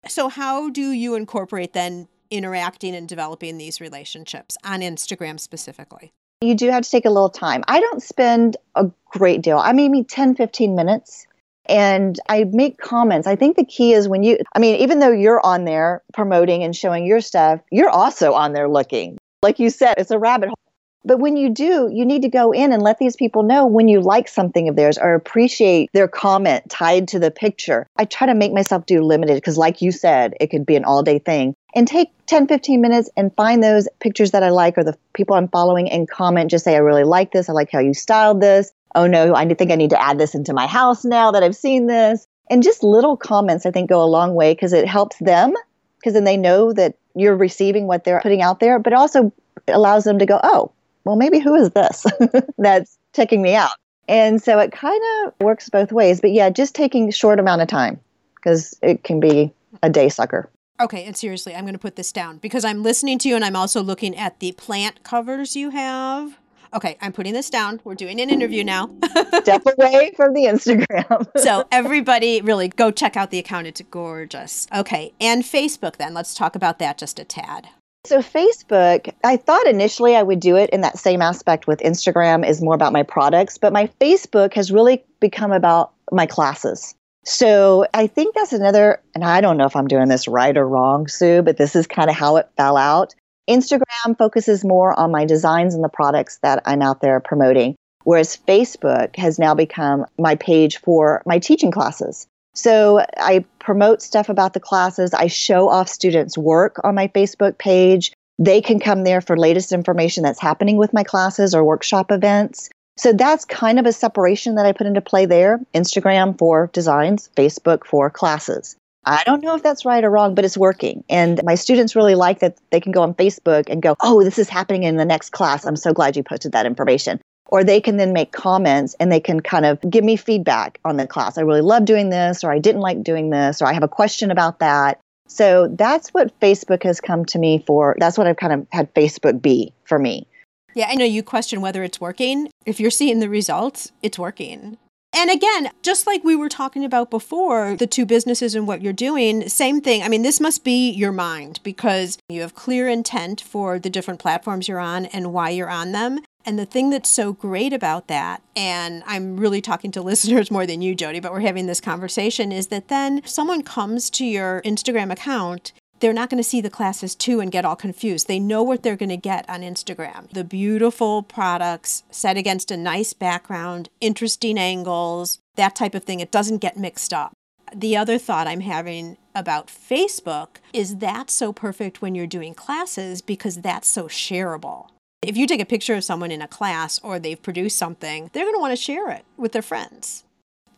[0.06, 6.12] so how do you incorporate then interacting and developing these relationships on Instagram specifically?
[6.40, 7.64] You do have to take a little time.
[7.68, 9.58] I don't spend a great deal.
[9.58, 11.26] I maybe 10, 15 minutes
[11.70, 13.26] and I make comments.
[13.26, 16.64] I think the key is when you, I mean, even though you're on there promoting
[16.64, 19.16] and showing your stuff, you're also on there looking.
[19.42, 20.56] Like you said, it's a rabbit hole.
[21.02, 23.88] But when you do, you need to go in and let these people know when
[23.88, 27.86] you like something of theirs or appreciate their comment tied to the picture.
[27.96, 30.84] I try to make myself do limited because, like you said, it could be an
[30.84, 31.54] all day thing.
[31.74, 35.36] And take 10, 15 minutes and find those pictures that I like or the people
[35.36, 36.50] I'm following and comment.
[36.50, 37.48] Just say, I really like this.
[37.48, 40.34] I like how you styled this oh no, I think I need to add this
[40.34, 42.26] into my house now that I've seen this.
[42.50, 45.54] And just little comments, I think, go a long way because it helps them
[45.98, 49.32] because then they know that you're receiving what they're putting out there, but also
[49.68, 50.72] allows them to go, oh,
[51.04, 52.04] well, maybe who is this
[52.58, 53.72] that's checking me out?
[54.08, 56.20] And so it kind of works both ways.
[56.20, 58.00] But yeah, just taking short amount of time
[58.34, 60.50] because it can be a day sucker.
[60.80, 63.44] Okay, and seriously, I'm going to put this down because I'm listening to you and
[63.44, 66.38] I'm also looking at the plant covers you have.
[66.72, 67.80] Okay, I'm putting this down.
[67.82, 68.90] We're doing an interview now.
[69.40, 71.26] Step away from the Instagram.
[71.38, 73.66] so, everybody, really go check out the account.
[73.66, 74.68] It's gorgeous.
[74.74, 76.14] Okay, and Facebook then.
[76.14, 77.68] Let's talk about that just a tad.
[78.06, 82.48] So, Facebook, I thought initially I would do it in that same aspect with Instagram,
[82.48, 86.94] is more about my products, but my Facebook has really become about my classes.
[87.24, 90.66] So, I think that's another, and I don't know if I'm doing this right or
[90.66, 93.14] wrong, Sue, but this is kind of how it fell out.
[93.48, 98.36] Instagram focuses more on my designs and the products that I'm out there promoting, whereas
[98.48, 102.26] Facebook has now become my page for my teaching classes.
[102.54, 105.14] So I promote stuff about the classes.
[105.14, 108.12] I show off students' work on my Facebook page.
[108.38, 112.68] They can come there for latest information that's happening with my classes or workshop events.
[112.96, 117.30] So that's kind of a separation that I put into play there Instagram for designs,
[117.36, 118.76] Facebook for classes.
[119.04, 121.04] I don't know if that's right or wrong, but it's working.
[121.08, 124.38] And my students really like that they can go on Facebook and go, oh, this
[124.38, 125.64] is happening in the next class.
[125.64, 127.20] I'm so glad you posted that information.
[127.46, 130.98] Or they can then make comments and they can kind of give me feedback on
[130.98, 131.38] the class.
[131.38, 133.88] I really love doing this, or I didn't like doing this, or I have a
[133.88, 135.00] question about that.
[135.26, 137.96] So that's what Facebook has come to me for.
[137.98, 140.26] That's what I've kind of had Facebook be for me.
[140.74, 142.50] Yeah, I know you question whether it's working.
[142.66, 144.76] If you're seeing the results, it's working.
[145.12, 148.92] And again, just like we were talking about before, the two businesses and what you're
[148.92, 150.02] doing, same thing.
[150.02, 154.20] I mean, this must be your mind because you have clear intent for the different
[154.20, 156.20] platforms you're on and why you're on them.
[156.46, 160.64] And the thing that's so great about that, and I'm really talking to listeners more
[160.64, 164.62] than you, Jody, but we're having this conversation, is that then someone comes to your
[164.62, 168.26] Instagram account they're not going to see the classes too and get all confused.
[168.26, 170.30] They know what they're going to get on Instagram.
[170.30, 176.20] The beautiful products set against a nice background, interesting angles, that type of thing.
[176.20, 177.32] It doesn't get mixed up.
[177.74, 183.22] The other thought I'm having about Facebook is that so perfect when you're doing classes
[183.22, 184.88] because that's so shareable.
[185.22, 188.44] If you take a picture of someone in a class or they've produced something, they're
[188.44, 190.24] going to want to share it with their friends.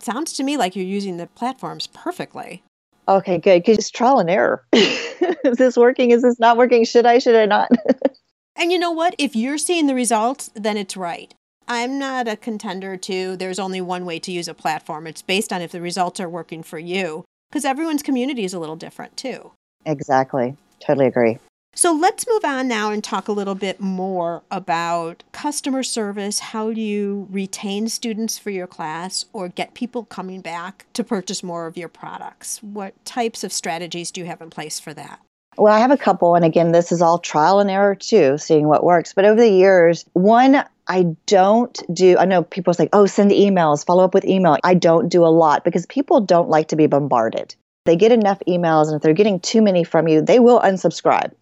[0.00, 2.64] Sounds to me like you're using the platforms perfectly.
[3.08, 3.62] Okay, good.
[3.62, 4.64] Because it's trial and error.
[4.72, 6.10] is this working?
[6.10, 6.84] Is this not working?
[6.84, 7.18] Should I?
[7.18, 7.70] Should I not?
[8.56, 9.14] and you know what?
[9.18, 11.34] If you're seeing the results, then it's right.
[11.68, 15.06] I'm not a contender to there's only one way to use a platform.
[15.06, 17.24] It's based on if the results are working for you.
[17.50, 19.52] because everyone's community is a little different too.
[19.84, 20.56] Exactly.
[20.80, 21.38] Totally agree.
[21.74, 26.38] So let's move on now and talk a little bit more about customer service.
[26.38, 31.42] How do you retain students for your class or get people coming back to purchase
[31.42, 32.62] more of your products?
[32.62, 35.20] What types of strategies do you have in place for that?
[35.56, 36.34] Well, I have a couple.
[36.34, 39.14] And again, this is all trial and error too, seeing what works.
[39.14, 43.84] But over the years, one, I don't do, I know people say, oh, send emails,
[43.84, 44.58] follow up with email.
[44.62, 47.54] I don't do a lot because people don't like to be bombarded
[47.84, 51.32] they get enough emails and if they're getting too many from you, they will unsubscribe.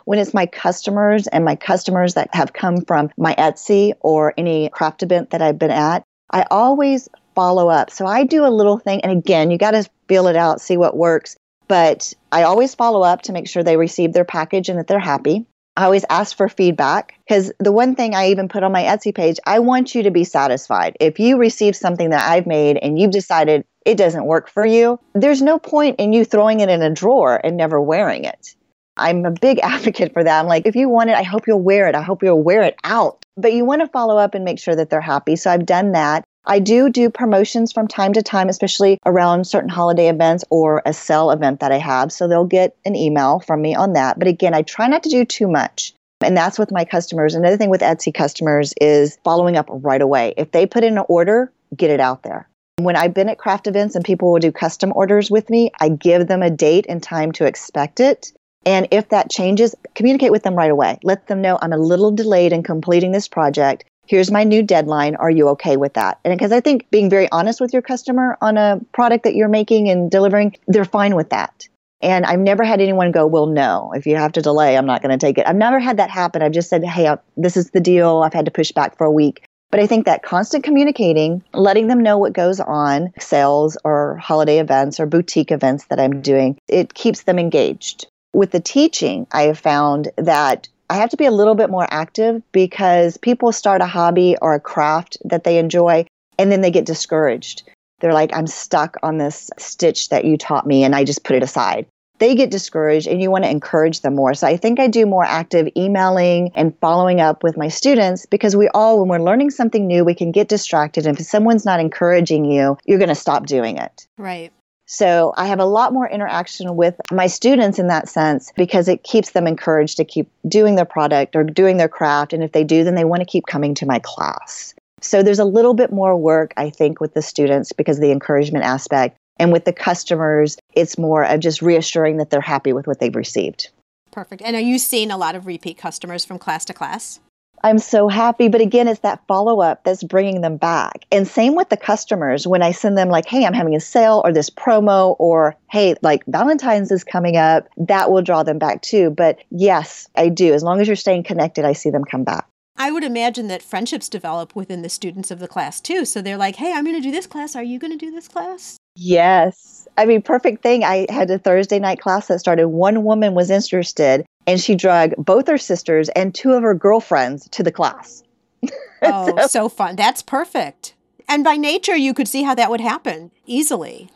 [0.04, 4.68] when it's my customers and my customers that have come from my Etsy or any
[4.70, 7.90] craft event that I've been at, I always follow up.
[7.90, 9.00] So I do a little thing.
[9.02, 11.36] And again, you got to feel it out, see what works.
[11.68, 14.98] But I always follow up to make sure they receive their package and that they're
[14.98, 15.46] happy.
[15.76, 19.14] I always ask for feedback because the one thing I even put on my Etsy
[19.14, 20.96] page, I want you to be satisfied.
[21.00, 24.98] If you receive something that I've made and you've decided it doesn't work for you,
[25.14, 28.54] there's no point in you throwing it in a drawer and never wearing it.
[28.96, 30.40] I'm a big advocate for that.
[30.40, 31.94] I'm like, if you want it, I hope you'll wear it.
[31.94, 33.24] I hope you'll wear it out.
[33.36, 35.36] But you want to follow up and make sure that they're happy.
[35.36, 36.24] So I've done that.
[36.46, 40.92] I do do promotions from time to time, especially around certain holiday events or a
[40.92, 42.12] sale event that I have.
[42.12, 44.18] So they'll get an email from me on that.
[44.18, 45.94] But again, I try not to do too much.
[46.22, 47.34] And that's with my customers.
[47.34, 50.34] Another thing with Etsy customers is following up right away.
[50.36, 52.49] If they put in an order, get it out there.
[52.84, 55.88] When I've been at craft events and people will do custom orders with me, I
[55.88, 58.32] give them a date and time to expect it.
[58.66, 60.98] And if that changes, communicate with them right away.
[61.02, 63.84] Let them know I'm a little delayed in completing this project.
[64.06, 65.14] Here's my new deadline.
[65.16, 66.18] Are you okay with that?
[66.24, 69.48] And because I think being very honest with your customer on a product that you're
[69.48, 71.68] making and delivering, they're fine with that.
[72.02, 75.02] And I've never had anyone go, well, no, if you have to delay, I'm not
[75.02, 75.46] going to take it.
[75.46, 76.42] I've never had that happen.
[76.42, 78.22] I've just said, hey, uh, this is the deal.
[78.22, 79.44] I've had to push back for a week.
[79.70, 84.58] But I think that constant communicating, letting them know what goes on, sales or holiday
[84.58, 88.06] events or boutique events that I'm doing, it keeps them engaged.
[88.32, 91.86] With the teaching, I have found that I have to be a little bit more
[91.88, 96.06] active because people start a hobby or a craft that they enjoy
[96.36, 97.62] and then they get discouraged.
[98.00, 101.36] They're like, I'm stuck on this stitch that you taught me and I just put
[101.36, 101.86] it aside
[102.20, 104.34] they get discouraged and you want to encourage them more.
[104.34, 108.54] So I think I do more active emailing and following up with my students because
[108.54, 111.06] we all, when we're learning something new, we can get distracted.
[111.06, 114.06] And if someone's not encouraging you, you're going to stop doing it.
[114.18, 114.52] Right.
[114.86, 119.04] So I have a lot more interaction with my students in that sense because it
[119.04, 122.32] keeps them encouraged to keep doing their product or doing their craft.
[122.32, 124.74] And if they do, then they want to keep coming to my class.
[125.00, 128.10] So there's a little bit more work, I think, with the students because of the
[128.10, 129.16] encouragement aspect.
[129.40, 133.16] And with the customers, it's more of just reassuring that they're happy with what they've
[133.16, 133.70] received.
[134.12, 134.42] Perfect.
[134.42, 137.20] And are you seeing a lot of repeat customers from class to class?
[137.62, 138.48] I'm so happy.
[138.48, 141.04] But again, it's that follow up that's bringing them back.
[141.10, 144.20] And same with the customers when I send them, like, hey, I'm having a sale
[144.24, 148.82] or this promo, or hey, like Valentine's is coming up, that will draw them back
[148.82, 149.10] too.
[149.10, 150.52] But yes, I do.
[150.52, 152.46] As long as you're staying connected, I see them come back.
[152.76, 156.04] I would imagine that friendships develop within the students of the class too.
[156.04, 157.56] So they're like, hey, I'm going to do this class.
[157.56, 158.78] Are you going to do this class?
[158.96, 159.88] Yes.
[159.96, 160.84] I mean, perfect thing.
[160.84, 162.68] I had a Thursday night class that started.
[162.68, 167.48] One woman was interested and she drug both her sisters and two of her girlfriends
[167.50, 168.22] to the class.
[169.02, 169.96] oh, so, so fun.
[169.96, 170.94] That's perfect.
[171.28, 174.10] And by nature, you could see how that would happen easily.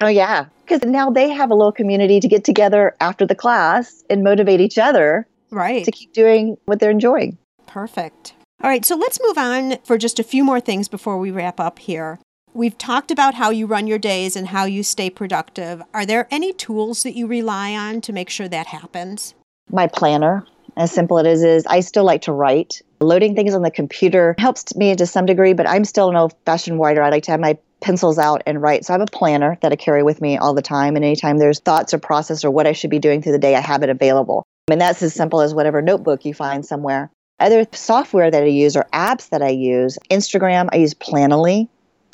[0.00, 0.46] Oh, yeah.
[0.62, 4.60] Because now they have a little community to get together after the class and motivate
[4.60, 5.26] each other.
[5.50, 5.84] Right.
[5.84, 7.36] To keep doing what they're enjoying.
[7.66, 8.34] Perfect.
[8.62, 11.58] All right, so let's move on for just a few more things before we wrap
[11.58, 12.18] up here.
[12.52, 15.82] We've talked about how you run your days and how you stay productive.
[15.94, 19.34] Are there any tools that you rely on to make sure that happens?
[19.70, 20.44] My planner,
[20.76, 22.82] as simple as it is, is I still like to write.
[23.00, 26.34] Loading things on the computer helps me to some degree, but I'm still an old
[26.44, 27.04] fashioned writer.
[27.04, 28.84] I like to have my pencils out and write.
[28.84, 30.96] So I have a planner that I carry with me all the time.
[30.96, 33.54] And anytime there's thoughts or process or what I should be doing through the day,
[33.54, 34.42] I have it available.
[34.68, 37.10] And that's as simple as whatever notebook you find somewhere.
[37.38, 41.68] Other software that I use or apps that I use, Instagram, I use Planoly.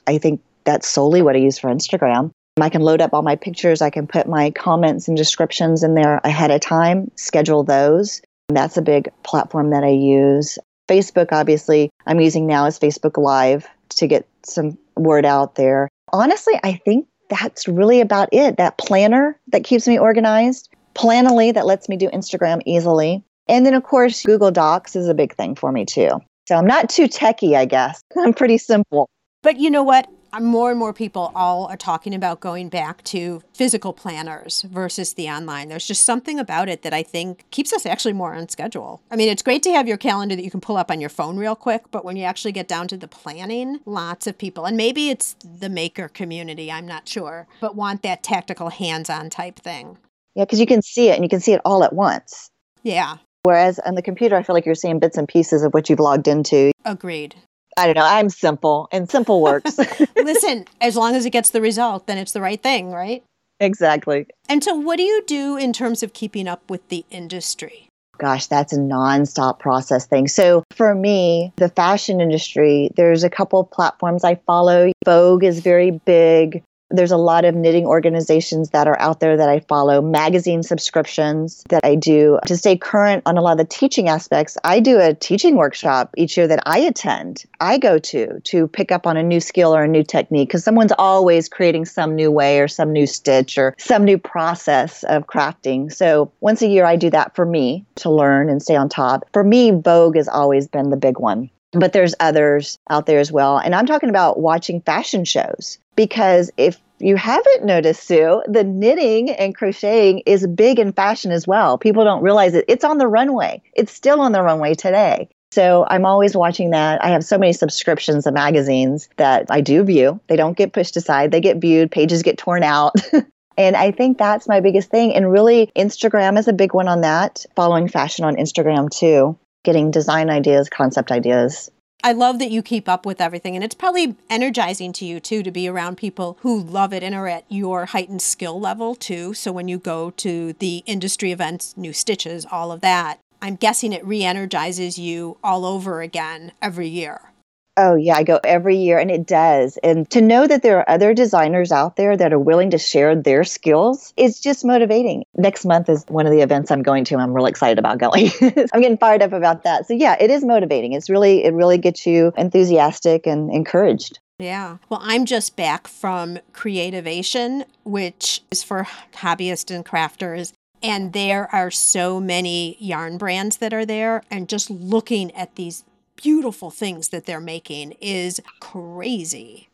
[0.07, 2.31] I think that's solely what I use for Instagram.
[2.61, 3.83] I can load up all my pictures.
[3.83, 8.23] I can put my comments and descriptions in there ahead of time, schedule those.
[8.49, 10.59] That's a big platform that I use.
[10.89, 15.89] Facebook, obviously, I'm using now is Facebook Live to get some word out there.
[16.13, 18.57] Honestly, I think that's really about it.
[18.57, 23.23] That planner that keeps me organized, Planoly that lets me do Instagram easily.
[23.49, 26.11] And then, of course, Google Docs is a big thing for me too.
[26.49, 28.01] So I'm not too techy, I guess.
[28.19, 29.09] I'm pretty simple.
[29.47, 30.09] But you know what?
[30.41, 35.29] more and more people all are talking about going back to physical planners versus the
[35.29, 35.69] online.
[35.69, 39.01] There's just something about it that I think keeps us actually more on schedule.
[39.09, 41.09] I mean, it's great to have your calendar that you can pull up on your
[41.09, 44.67] phone real quick, but when you actually get down to the planning, lots of people,
[44.67, 49.31] and maybe it's the maker community, I'm not sure, but want that tactical hands on
[49.31, 49.97] type thing.
[50.35, 52.51] Yeah, because you can see it and you can see it all at once.
[52.83, 53.19] Yeah.
[53.45, 56.01] Whereas on the computer, I feel like you're seeing bits and pieces of what you've
[56.01, 56.73] logged into.
[56.85, 57.37] Agreed.
[57.77, 58.05] I don't know.
[58.05, 59.79] I'm simple and simple works.
[60.17, 63.23] Listen, as long as it gets the result, then it's the right thing, right?
[63.59, 64.27] exactly.
[64.49, 67.89] And so, what do you do in terms of keeping up with the industry?
[68.19, 70.27] Gosh, that's a nonstop process thing.
[70.29, 74.93] So for me, the fashion industry, there's a couple of platforms I follow.
[75.05, 76.63] Vogue is very big.
[76.91, 81.65] There's a lot of knitting organizations that are out there that I follow, magazine subscriptions
[81.69, 84.57] that I do to stay current on a lot of the teaching aspects.
[84.63, 88.93] I do a teaching workshop each year that I attend, I go to to pick
[88.93, 92.31] up on a new skill or a new technique because someone's always creating some new
[92.31, 95.93] way or some new stitch or some new process of crafting.
[95.93, 99.25] So once a year, I do that for me to learn and stay on top.
[99.33, 103.31] For me, Vogue has always been the big one but there's others out there as
[103.31, 103.59] well.
[103.59, 109.31] And I'm talking about watching fashion shows because if you haven't noticed, Sue, the knitting
[109.31, 111.77] and crocheting is big in fashion as well.
[111.77, 112.65] People don't realize it.
[112.69, 115.29] It's on the runway, it's still on the runway today.
[115.53, 117.03] So I'm always watching that.
[117.03, 120.21] I have so many subscriptions of magazines that I do view.
[120.29, 122.95] They don't get pushed aside, they get viewed, pages get torn out.
[123.57, 125.15] and I think that's my biggest thing.
[125.15, 129.91] And really, Instagram is a big one on that, following fashion on Instagram too, getting
[129.91, 131.71] design ideas, concept ideas.
[132.03, 133.57] I love that you keep up with everything.
[133.57, 137.15] And it's probably energizing to you, too, to be around people who love it and
[137.15, 139.35] are at your heightened skill level, too.
[139.35, 143.93] So when you go to the industry events, new stitches, all of that, I'm guessing
[143.93, 147.33] it re energizes you all over again every year.
[147.79, 149.79] Oh, yeah, I go every year and it does.
[149.83, 153.15] And to know that there are other designers out there that are willing to share
[153.15, 155.25] their skills is just motivating.
[155.37, 157.17] Next month is one of the events I'm going to.
[157.17, 158.31] I'm really excited about going.
[158.41, 159.87] I'm getting fired up about that.
[159.87, 160.95] So, yeah, it is motivating.
[160.95, 164.21] It's really, it really gets you enthusiastic and encouraged.
[164.39, 164.79] Yeah.
[164.89, 170.53] Well, I'm just back from Creativation, which is for hobbyists and crafters.
[170.83, 174.23] And there are so many yarn brands that are there.
[174.31, 175.85] And just looking at these
[176.17, 179.69] beautiful things that they're making is crazy.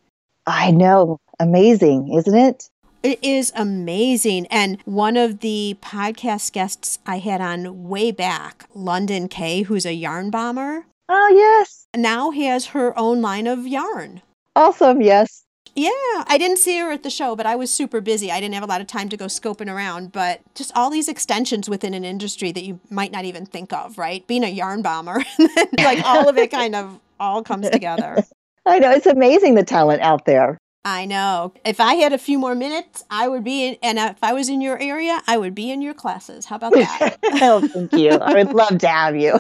[0.46, 1.18] I know.
[1.38, 2.68] Amazing, isn't it?
[3.02, 4.46] It is amazing.
[4.46, 9.94] And one of the podcast guests I had on way back, London Kaye, who's a
[9.94, 10.86] yarn bomber.
[11.08, 11.86] Oh, yes.
[11.96, 14.22] Now he has her own line of yarn.
[14.54, 15.00] Awesome.
[15.00, 15.41] Yes.
[15.74, 15.90] Yeah,
[16.26, 18.30] I didn't see her at the show, but I was super busy.
[18.30, 21.08] I didn't have a lot of time to go scoping around, but just all these
[21.08, 24.26] extensions within an industry that you might not even think of, right?
[24.26, 25.24] Being a yarn bomber,
[25.78, 28.22] like all of it kind of all comes together.
[28.66, 28.90] I know.
[28.90, 30.58] It's amazing the talent out there.
[30.84, 31.54] I know.
[31.64, 34.48] If I had a few more minutes, I would be in, and if I was
[34.48, 36.46] in your area, I would be in your classes.
[36.46, 37.18] How about that?
[37.24, 38.10] oh, thank you.
[38.10, 39.38] I would love to have you.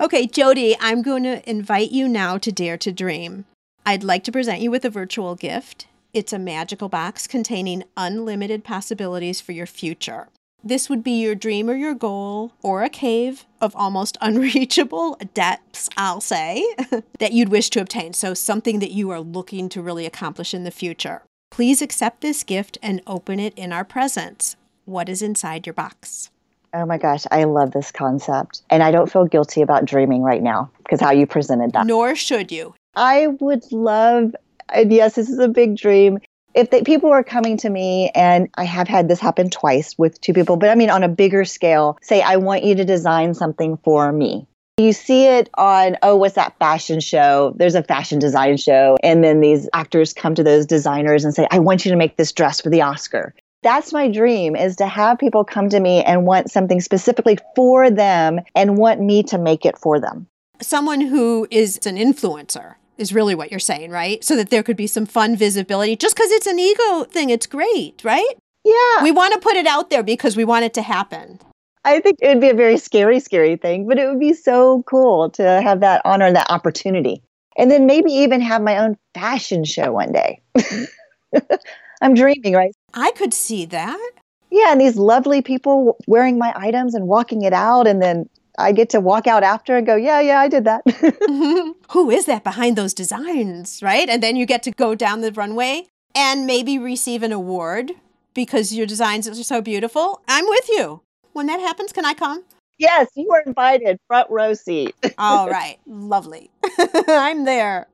[0.00, 3.44] okay, Jody, I'm going to invite you now to Dare to Dream.
[3.86, 5.86] I'd like to present you with a virtual gift.
[6.12, 10.28] It's a magical box containing unlimited possibilities for your future.
[10.62, 15.88] This would be your dream or your goal, or a cave of almost unreachable depths,
[15.96, 16.64] I'll say,
[17.18, 18.12] that you'd wish to obtain.
[18.12, 21.22] So, something that you are looking to really accomplish in the future.
[21.50, 24.56] Please accept this gift and open it in our presence.
[24.84, 26.30] What is inside your box?
[26.72, 28.62] Oh my gosh, I love this concept.
[28.70, 31.86] And I don't feel guilty about dreaming right now because how you presented that.
[31.86, 32.74] Nor should you.
[32.94, 34.34] I would love,
[34.72, 36.18] and yes, this is a big dream.
[36.54, 40.32] If people were coming to me, and I have had this happen twice with two
[40.32, 43.78] people, but I mean on a bigger scale, say, I want you to design something
[43.84, 44.46] for me.
[44.78, 47.54] You see it on, oh, what's that fashion show?
[47.56, 48.96] There's a fashion design show.
[49.02, 52.16] And then these actors come to those designers and say, I want you to make
[52.16, 53.34] this dress for the Oscar.
[53.62, 57.90] That's my dream is to have people come to me and want something specifically for
[57.90, 60.26] them and want me to make it for them.
[60.62, 64.22] Someone who is an influencer is really what you're saying, right?
[64.22, 65.96] So that there could be some fun visibility.
[65.96, 68.34] Just because it's an ego thing, it's great, right?
[68.64, 69.02] Yeah.
[69.02, 71.40] We want to put it out there because we want it to happen.
[71.84, 74.82] I think it would be a very scary, scary thing, but it would be so
[74.82, 77.22] cool to have that honor, that opportunity.
[77.56, 80.42] And then maybe even have my own fashion show one day.
[82.02, 82.74] I'm dreaming, right?
[82.92, 84.10] I could see that.
[84.50, 88.28] Yeah, and these lovely people wearing my items and walking it out, and then
[88.60, 90.82] I get to walk out after and go, yeah, yeah, I did that.
[91.30, 91.70] Mm-hmm.
[91.92, 94.08] Who is that behind those designs, right?
[94.08, 97.92] And then you get to go down the runway and maybe receive an award
[98.34, 100.20] because your designs are so beautiful.
[100.28, 101.02] I'm with you.
[101.32, 102.44] When that happens, can I come?
[102.78, 104.94] Yes, you are invited, front row seat.
[105.18, 106.50] All right, lovely.
[107.08, 107.86] I'm there.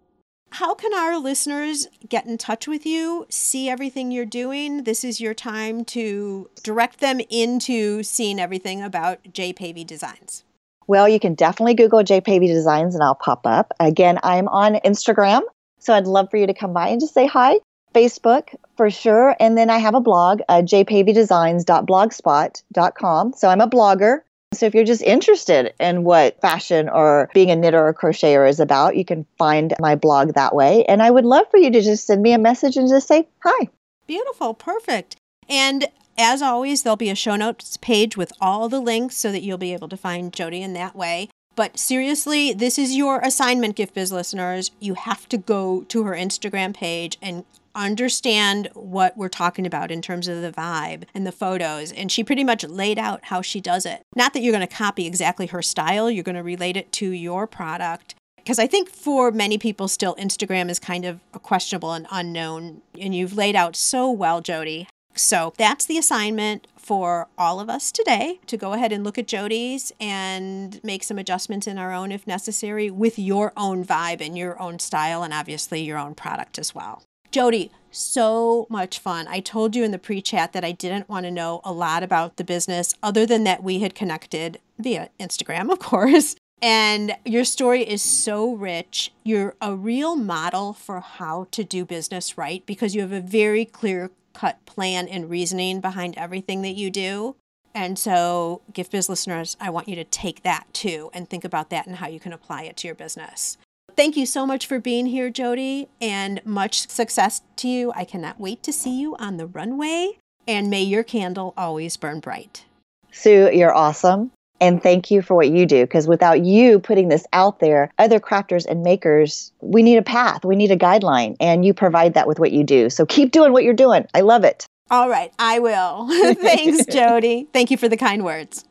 [0.52, 4.84] how can our listeners get in touch with you, see everything you're doing?
[4.84, 9.52] This is your time to direct them into seeing everything about J.
[9.52, 10.44] Pavey Designs.
[10.86, 12.20] Well, you can definitely Google J.
[12.20, 13.72] Pavey Designs and I'll pop up.
[13.80, 15.40] Again, I'm on Instagram,
[15.78, 17.58] so I'd love for you to come by and just say hi.
[17.94, 19.34] Facebook for sure.
[19.40, 23.32] And then I have a blog, uh, jpaveydesigns.blogspot.com.
[23.32, 24.18] So I'm a blogger.
[24.52, 28.60] So if you're just interested in what fashion or being a knitter or crocheter is
[28.60, 30.84] about, you can find my blog that way.
[30.84, 33.26] And I would love for you to just send me a message and just say
[33.42, 33.68] hi.
[34.06, 34.54] Beautiful.
[34.54, 35.16] Perfect.
[35.48, 39.42] And as always, there'll be a show notes page with all the links so that
[39.42, 41.28] you'll be able to find Jody in that way.
[41.54, 44.70] But seriously, this is your assignment, Gift Biz listeners.
[44.78, 47.44] You have to go to her Instagram page and
[47.74, 51.92] understand what we're talking about in terms of the vibe and the photos.
[51.92, 54.02] And she pretty much laid out how she does it.
[54.14, 57.10] Not that you're going to copy exactly her style, you're going to relate it to
[57.10, 58.14] your product.
[58.36, 62.82] Because I think for many people, still Instagram is kind of questionable and unknown.
[62.98, 64.88] And you've laid out so well, Jody.
[65.16, 69.26] So that's the assignment for all of us today to go ahead and look at
[69.26, 74.38] Jody's and make some adjustments in our own if necessary with your own vibe and
[74.38, 77.02] your own style and obviously your own product as well.
[77.32, 79.26] Jody, so much fun.
[79.28, 82.02] I told you in the pre chat that I didn't want to know a lot
[82.02, 86.36] about the business other than that we had connected via Instagram, of course.
[86.62, 89.12] And your story is so rich.
[89.24, 93.64] You're a real model for how to do business right because you have a very
[93.66, 97.36] clear cut plan and reasoning behind everything that you do.
[97.74, 101.70] And so, Gift Biz listeners, I want you to take that too and think about
[101.70, 103.56] that and how you can apply it to your business.
[103.96, 107.92] Thank you so much for being here, Jody, and much success to you.
[107.96, 112.20] I cannot wait to see you on the runway, and may your candle always burn
[112.20, 112.66] bright.
[113.10, 114.32] Sue, you're awesome.
[114.60, 118.18] And thank you for what you do because without you putting this out there, other
[118.18, 122.26] crafters and makers, we need a path, we need a guideline, and you provide that
[122.26, 122.88] with what you do.
[122.90, 124.06] So keep doing what you're doing.
[124.14, 124.66] I love it.
[124.90, 126.08] All right, I will.
[126.34, 127.48] Thanks, Jody.
[127.52, 128.64] Thank you for the kind words.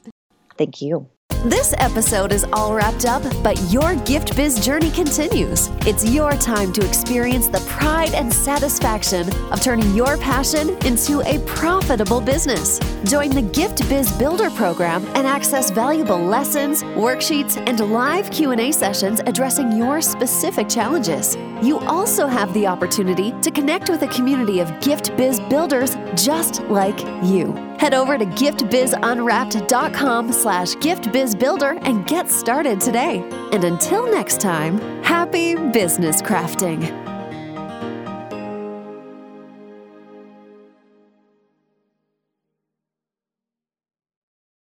[0.58, 1.10] Thank you.
[1.46, 5.70] This episode is all wrapped up, but your gift biz journey continues.
[5.86, 11.38] It's your time to experience the pride and satisfaction of turning your passion into a
[11.46, 12.80] profitable business.
[13.04, 19.22] Join the Gift Biz Builder program and access valuable lessons, worksheets, and live Q&A sessions
[19.28, 21.36] addressing your specific challenges.
[21.62, 26.64] You also have the opportunity to connect with a community of gift biz builders just
[26.64, 27.54] like you.
[27.78, 30.76] Head over to giftbizunwrapped.com slash
[31.36, 33.24] giftbizbuilder and get started today.
[33.52, 37.15] And until next time, happy business crafting.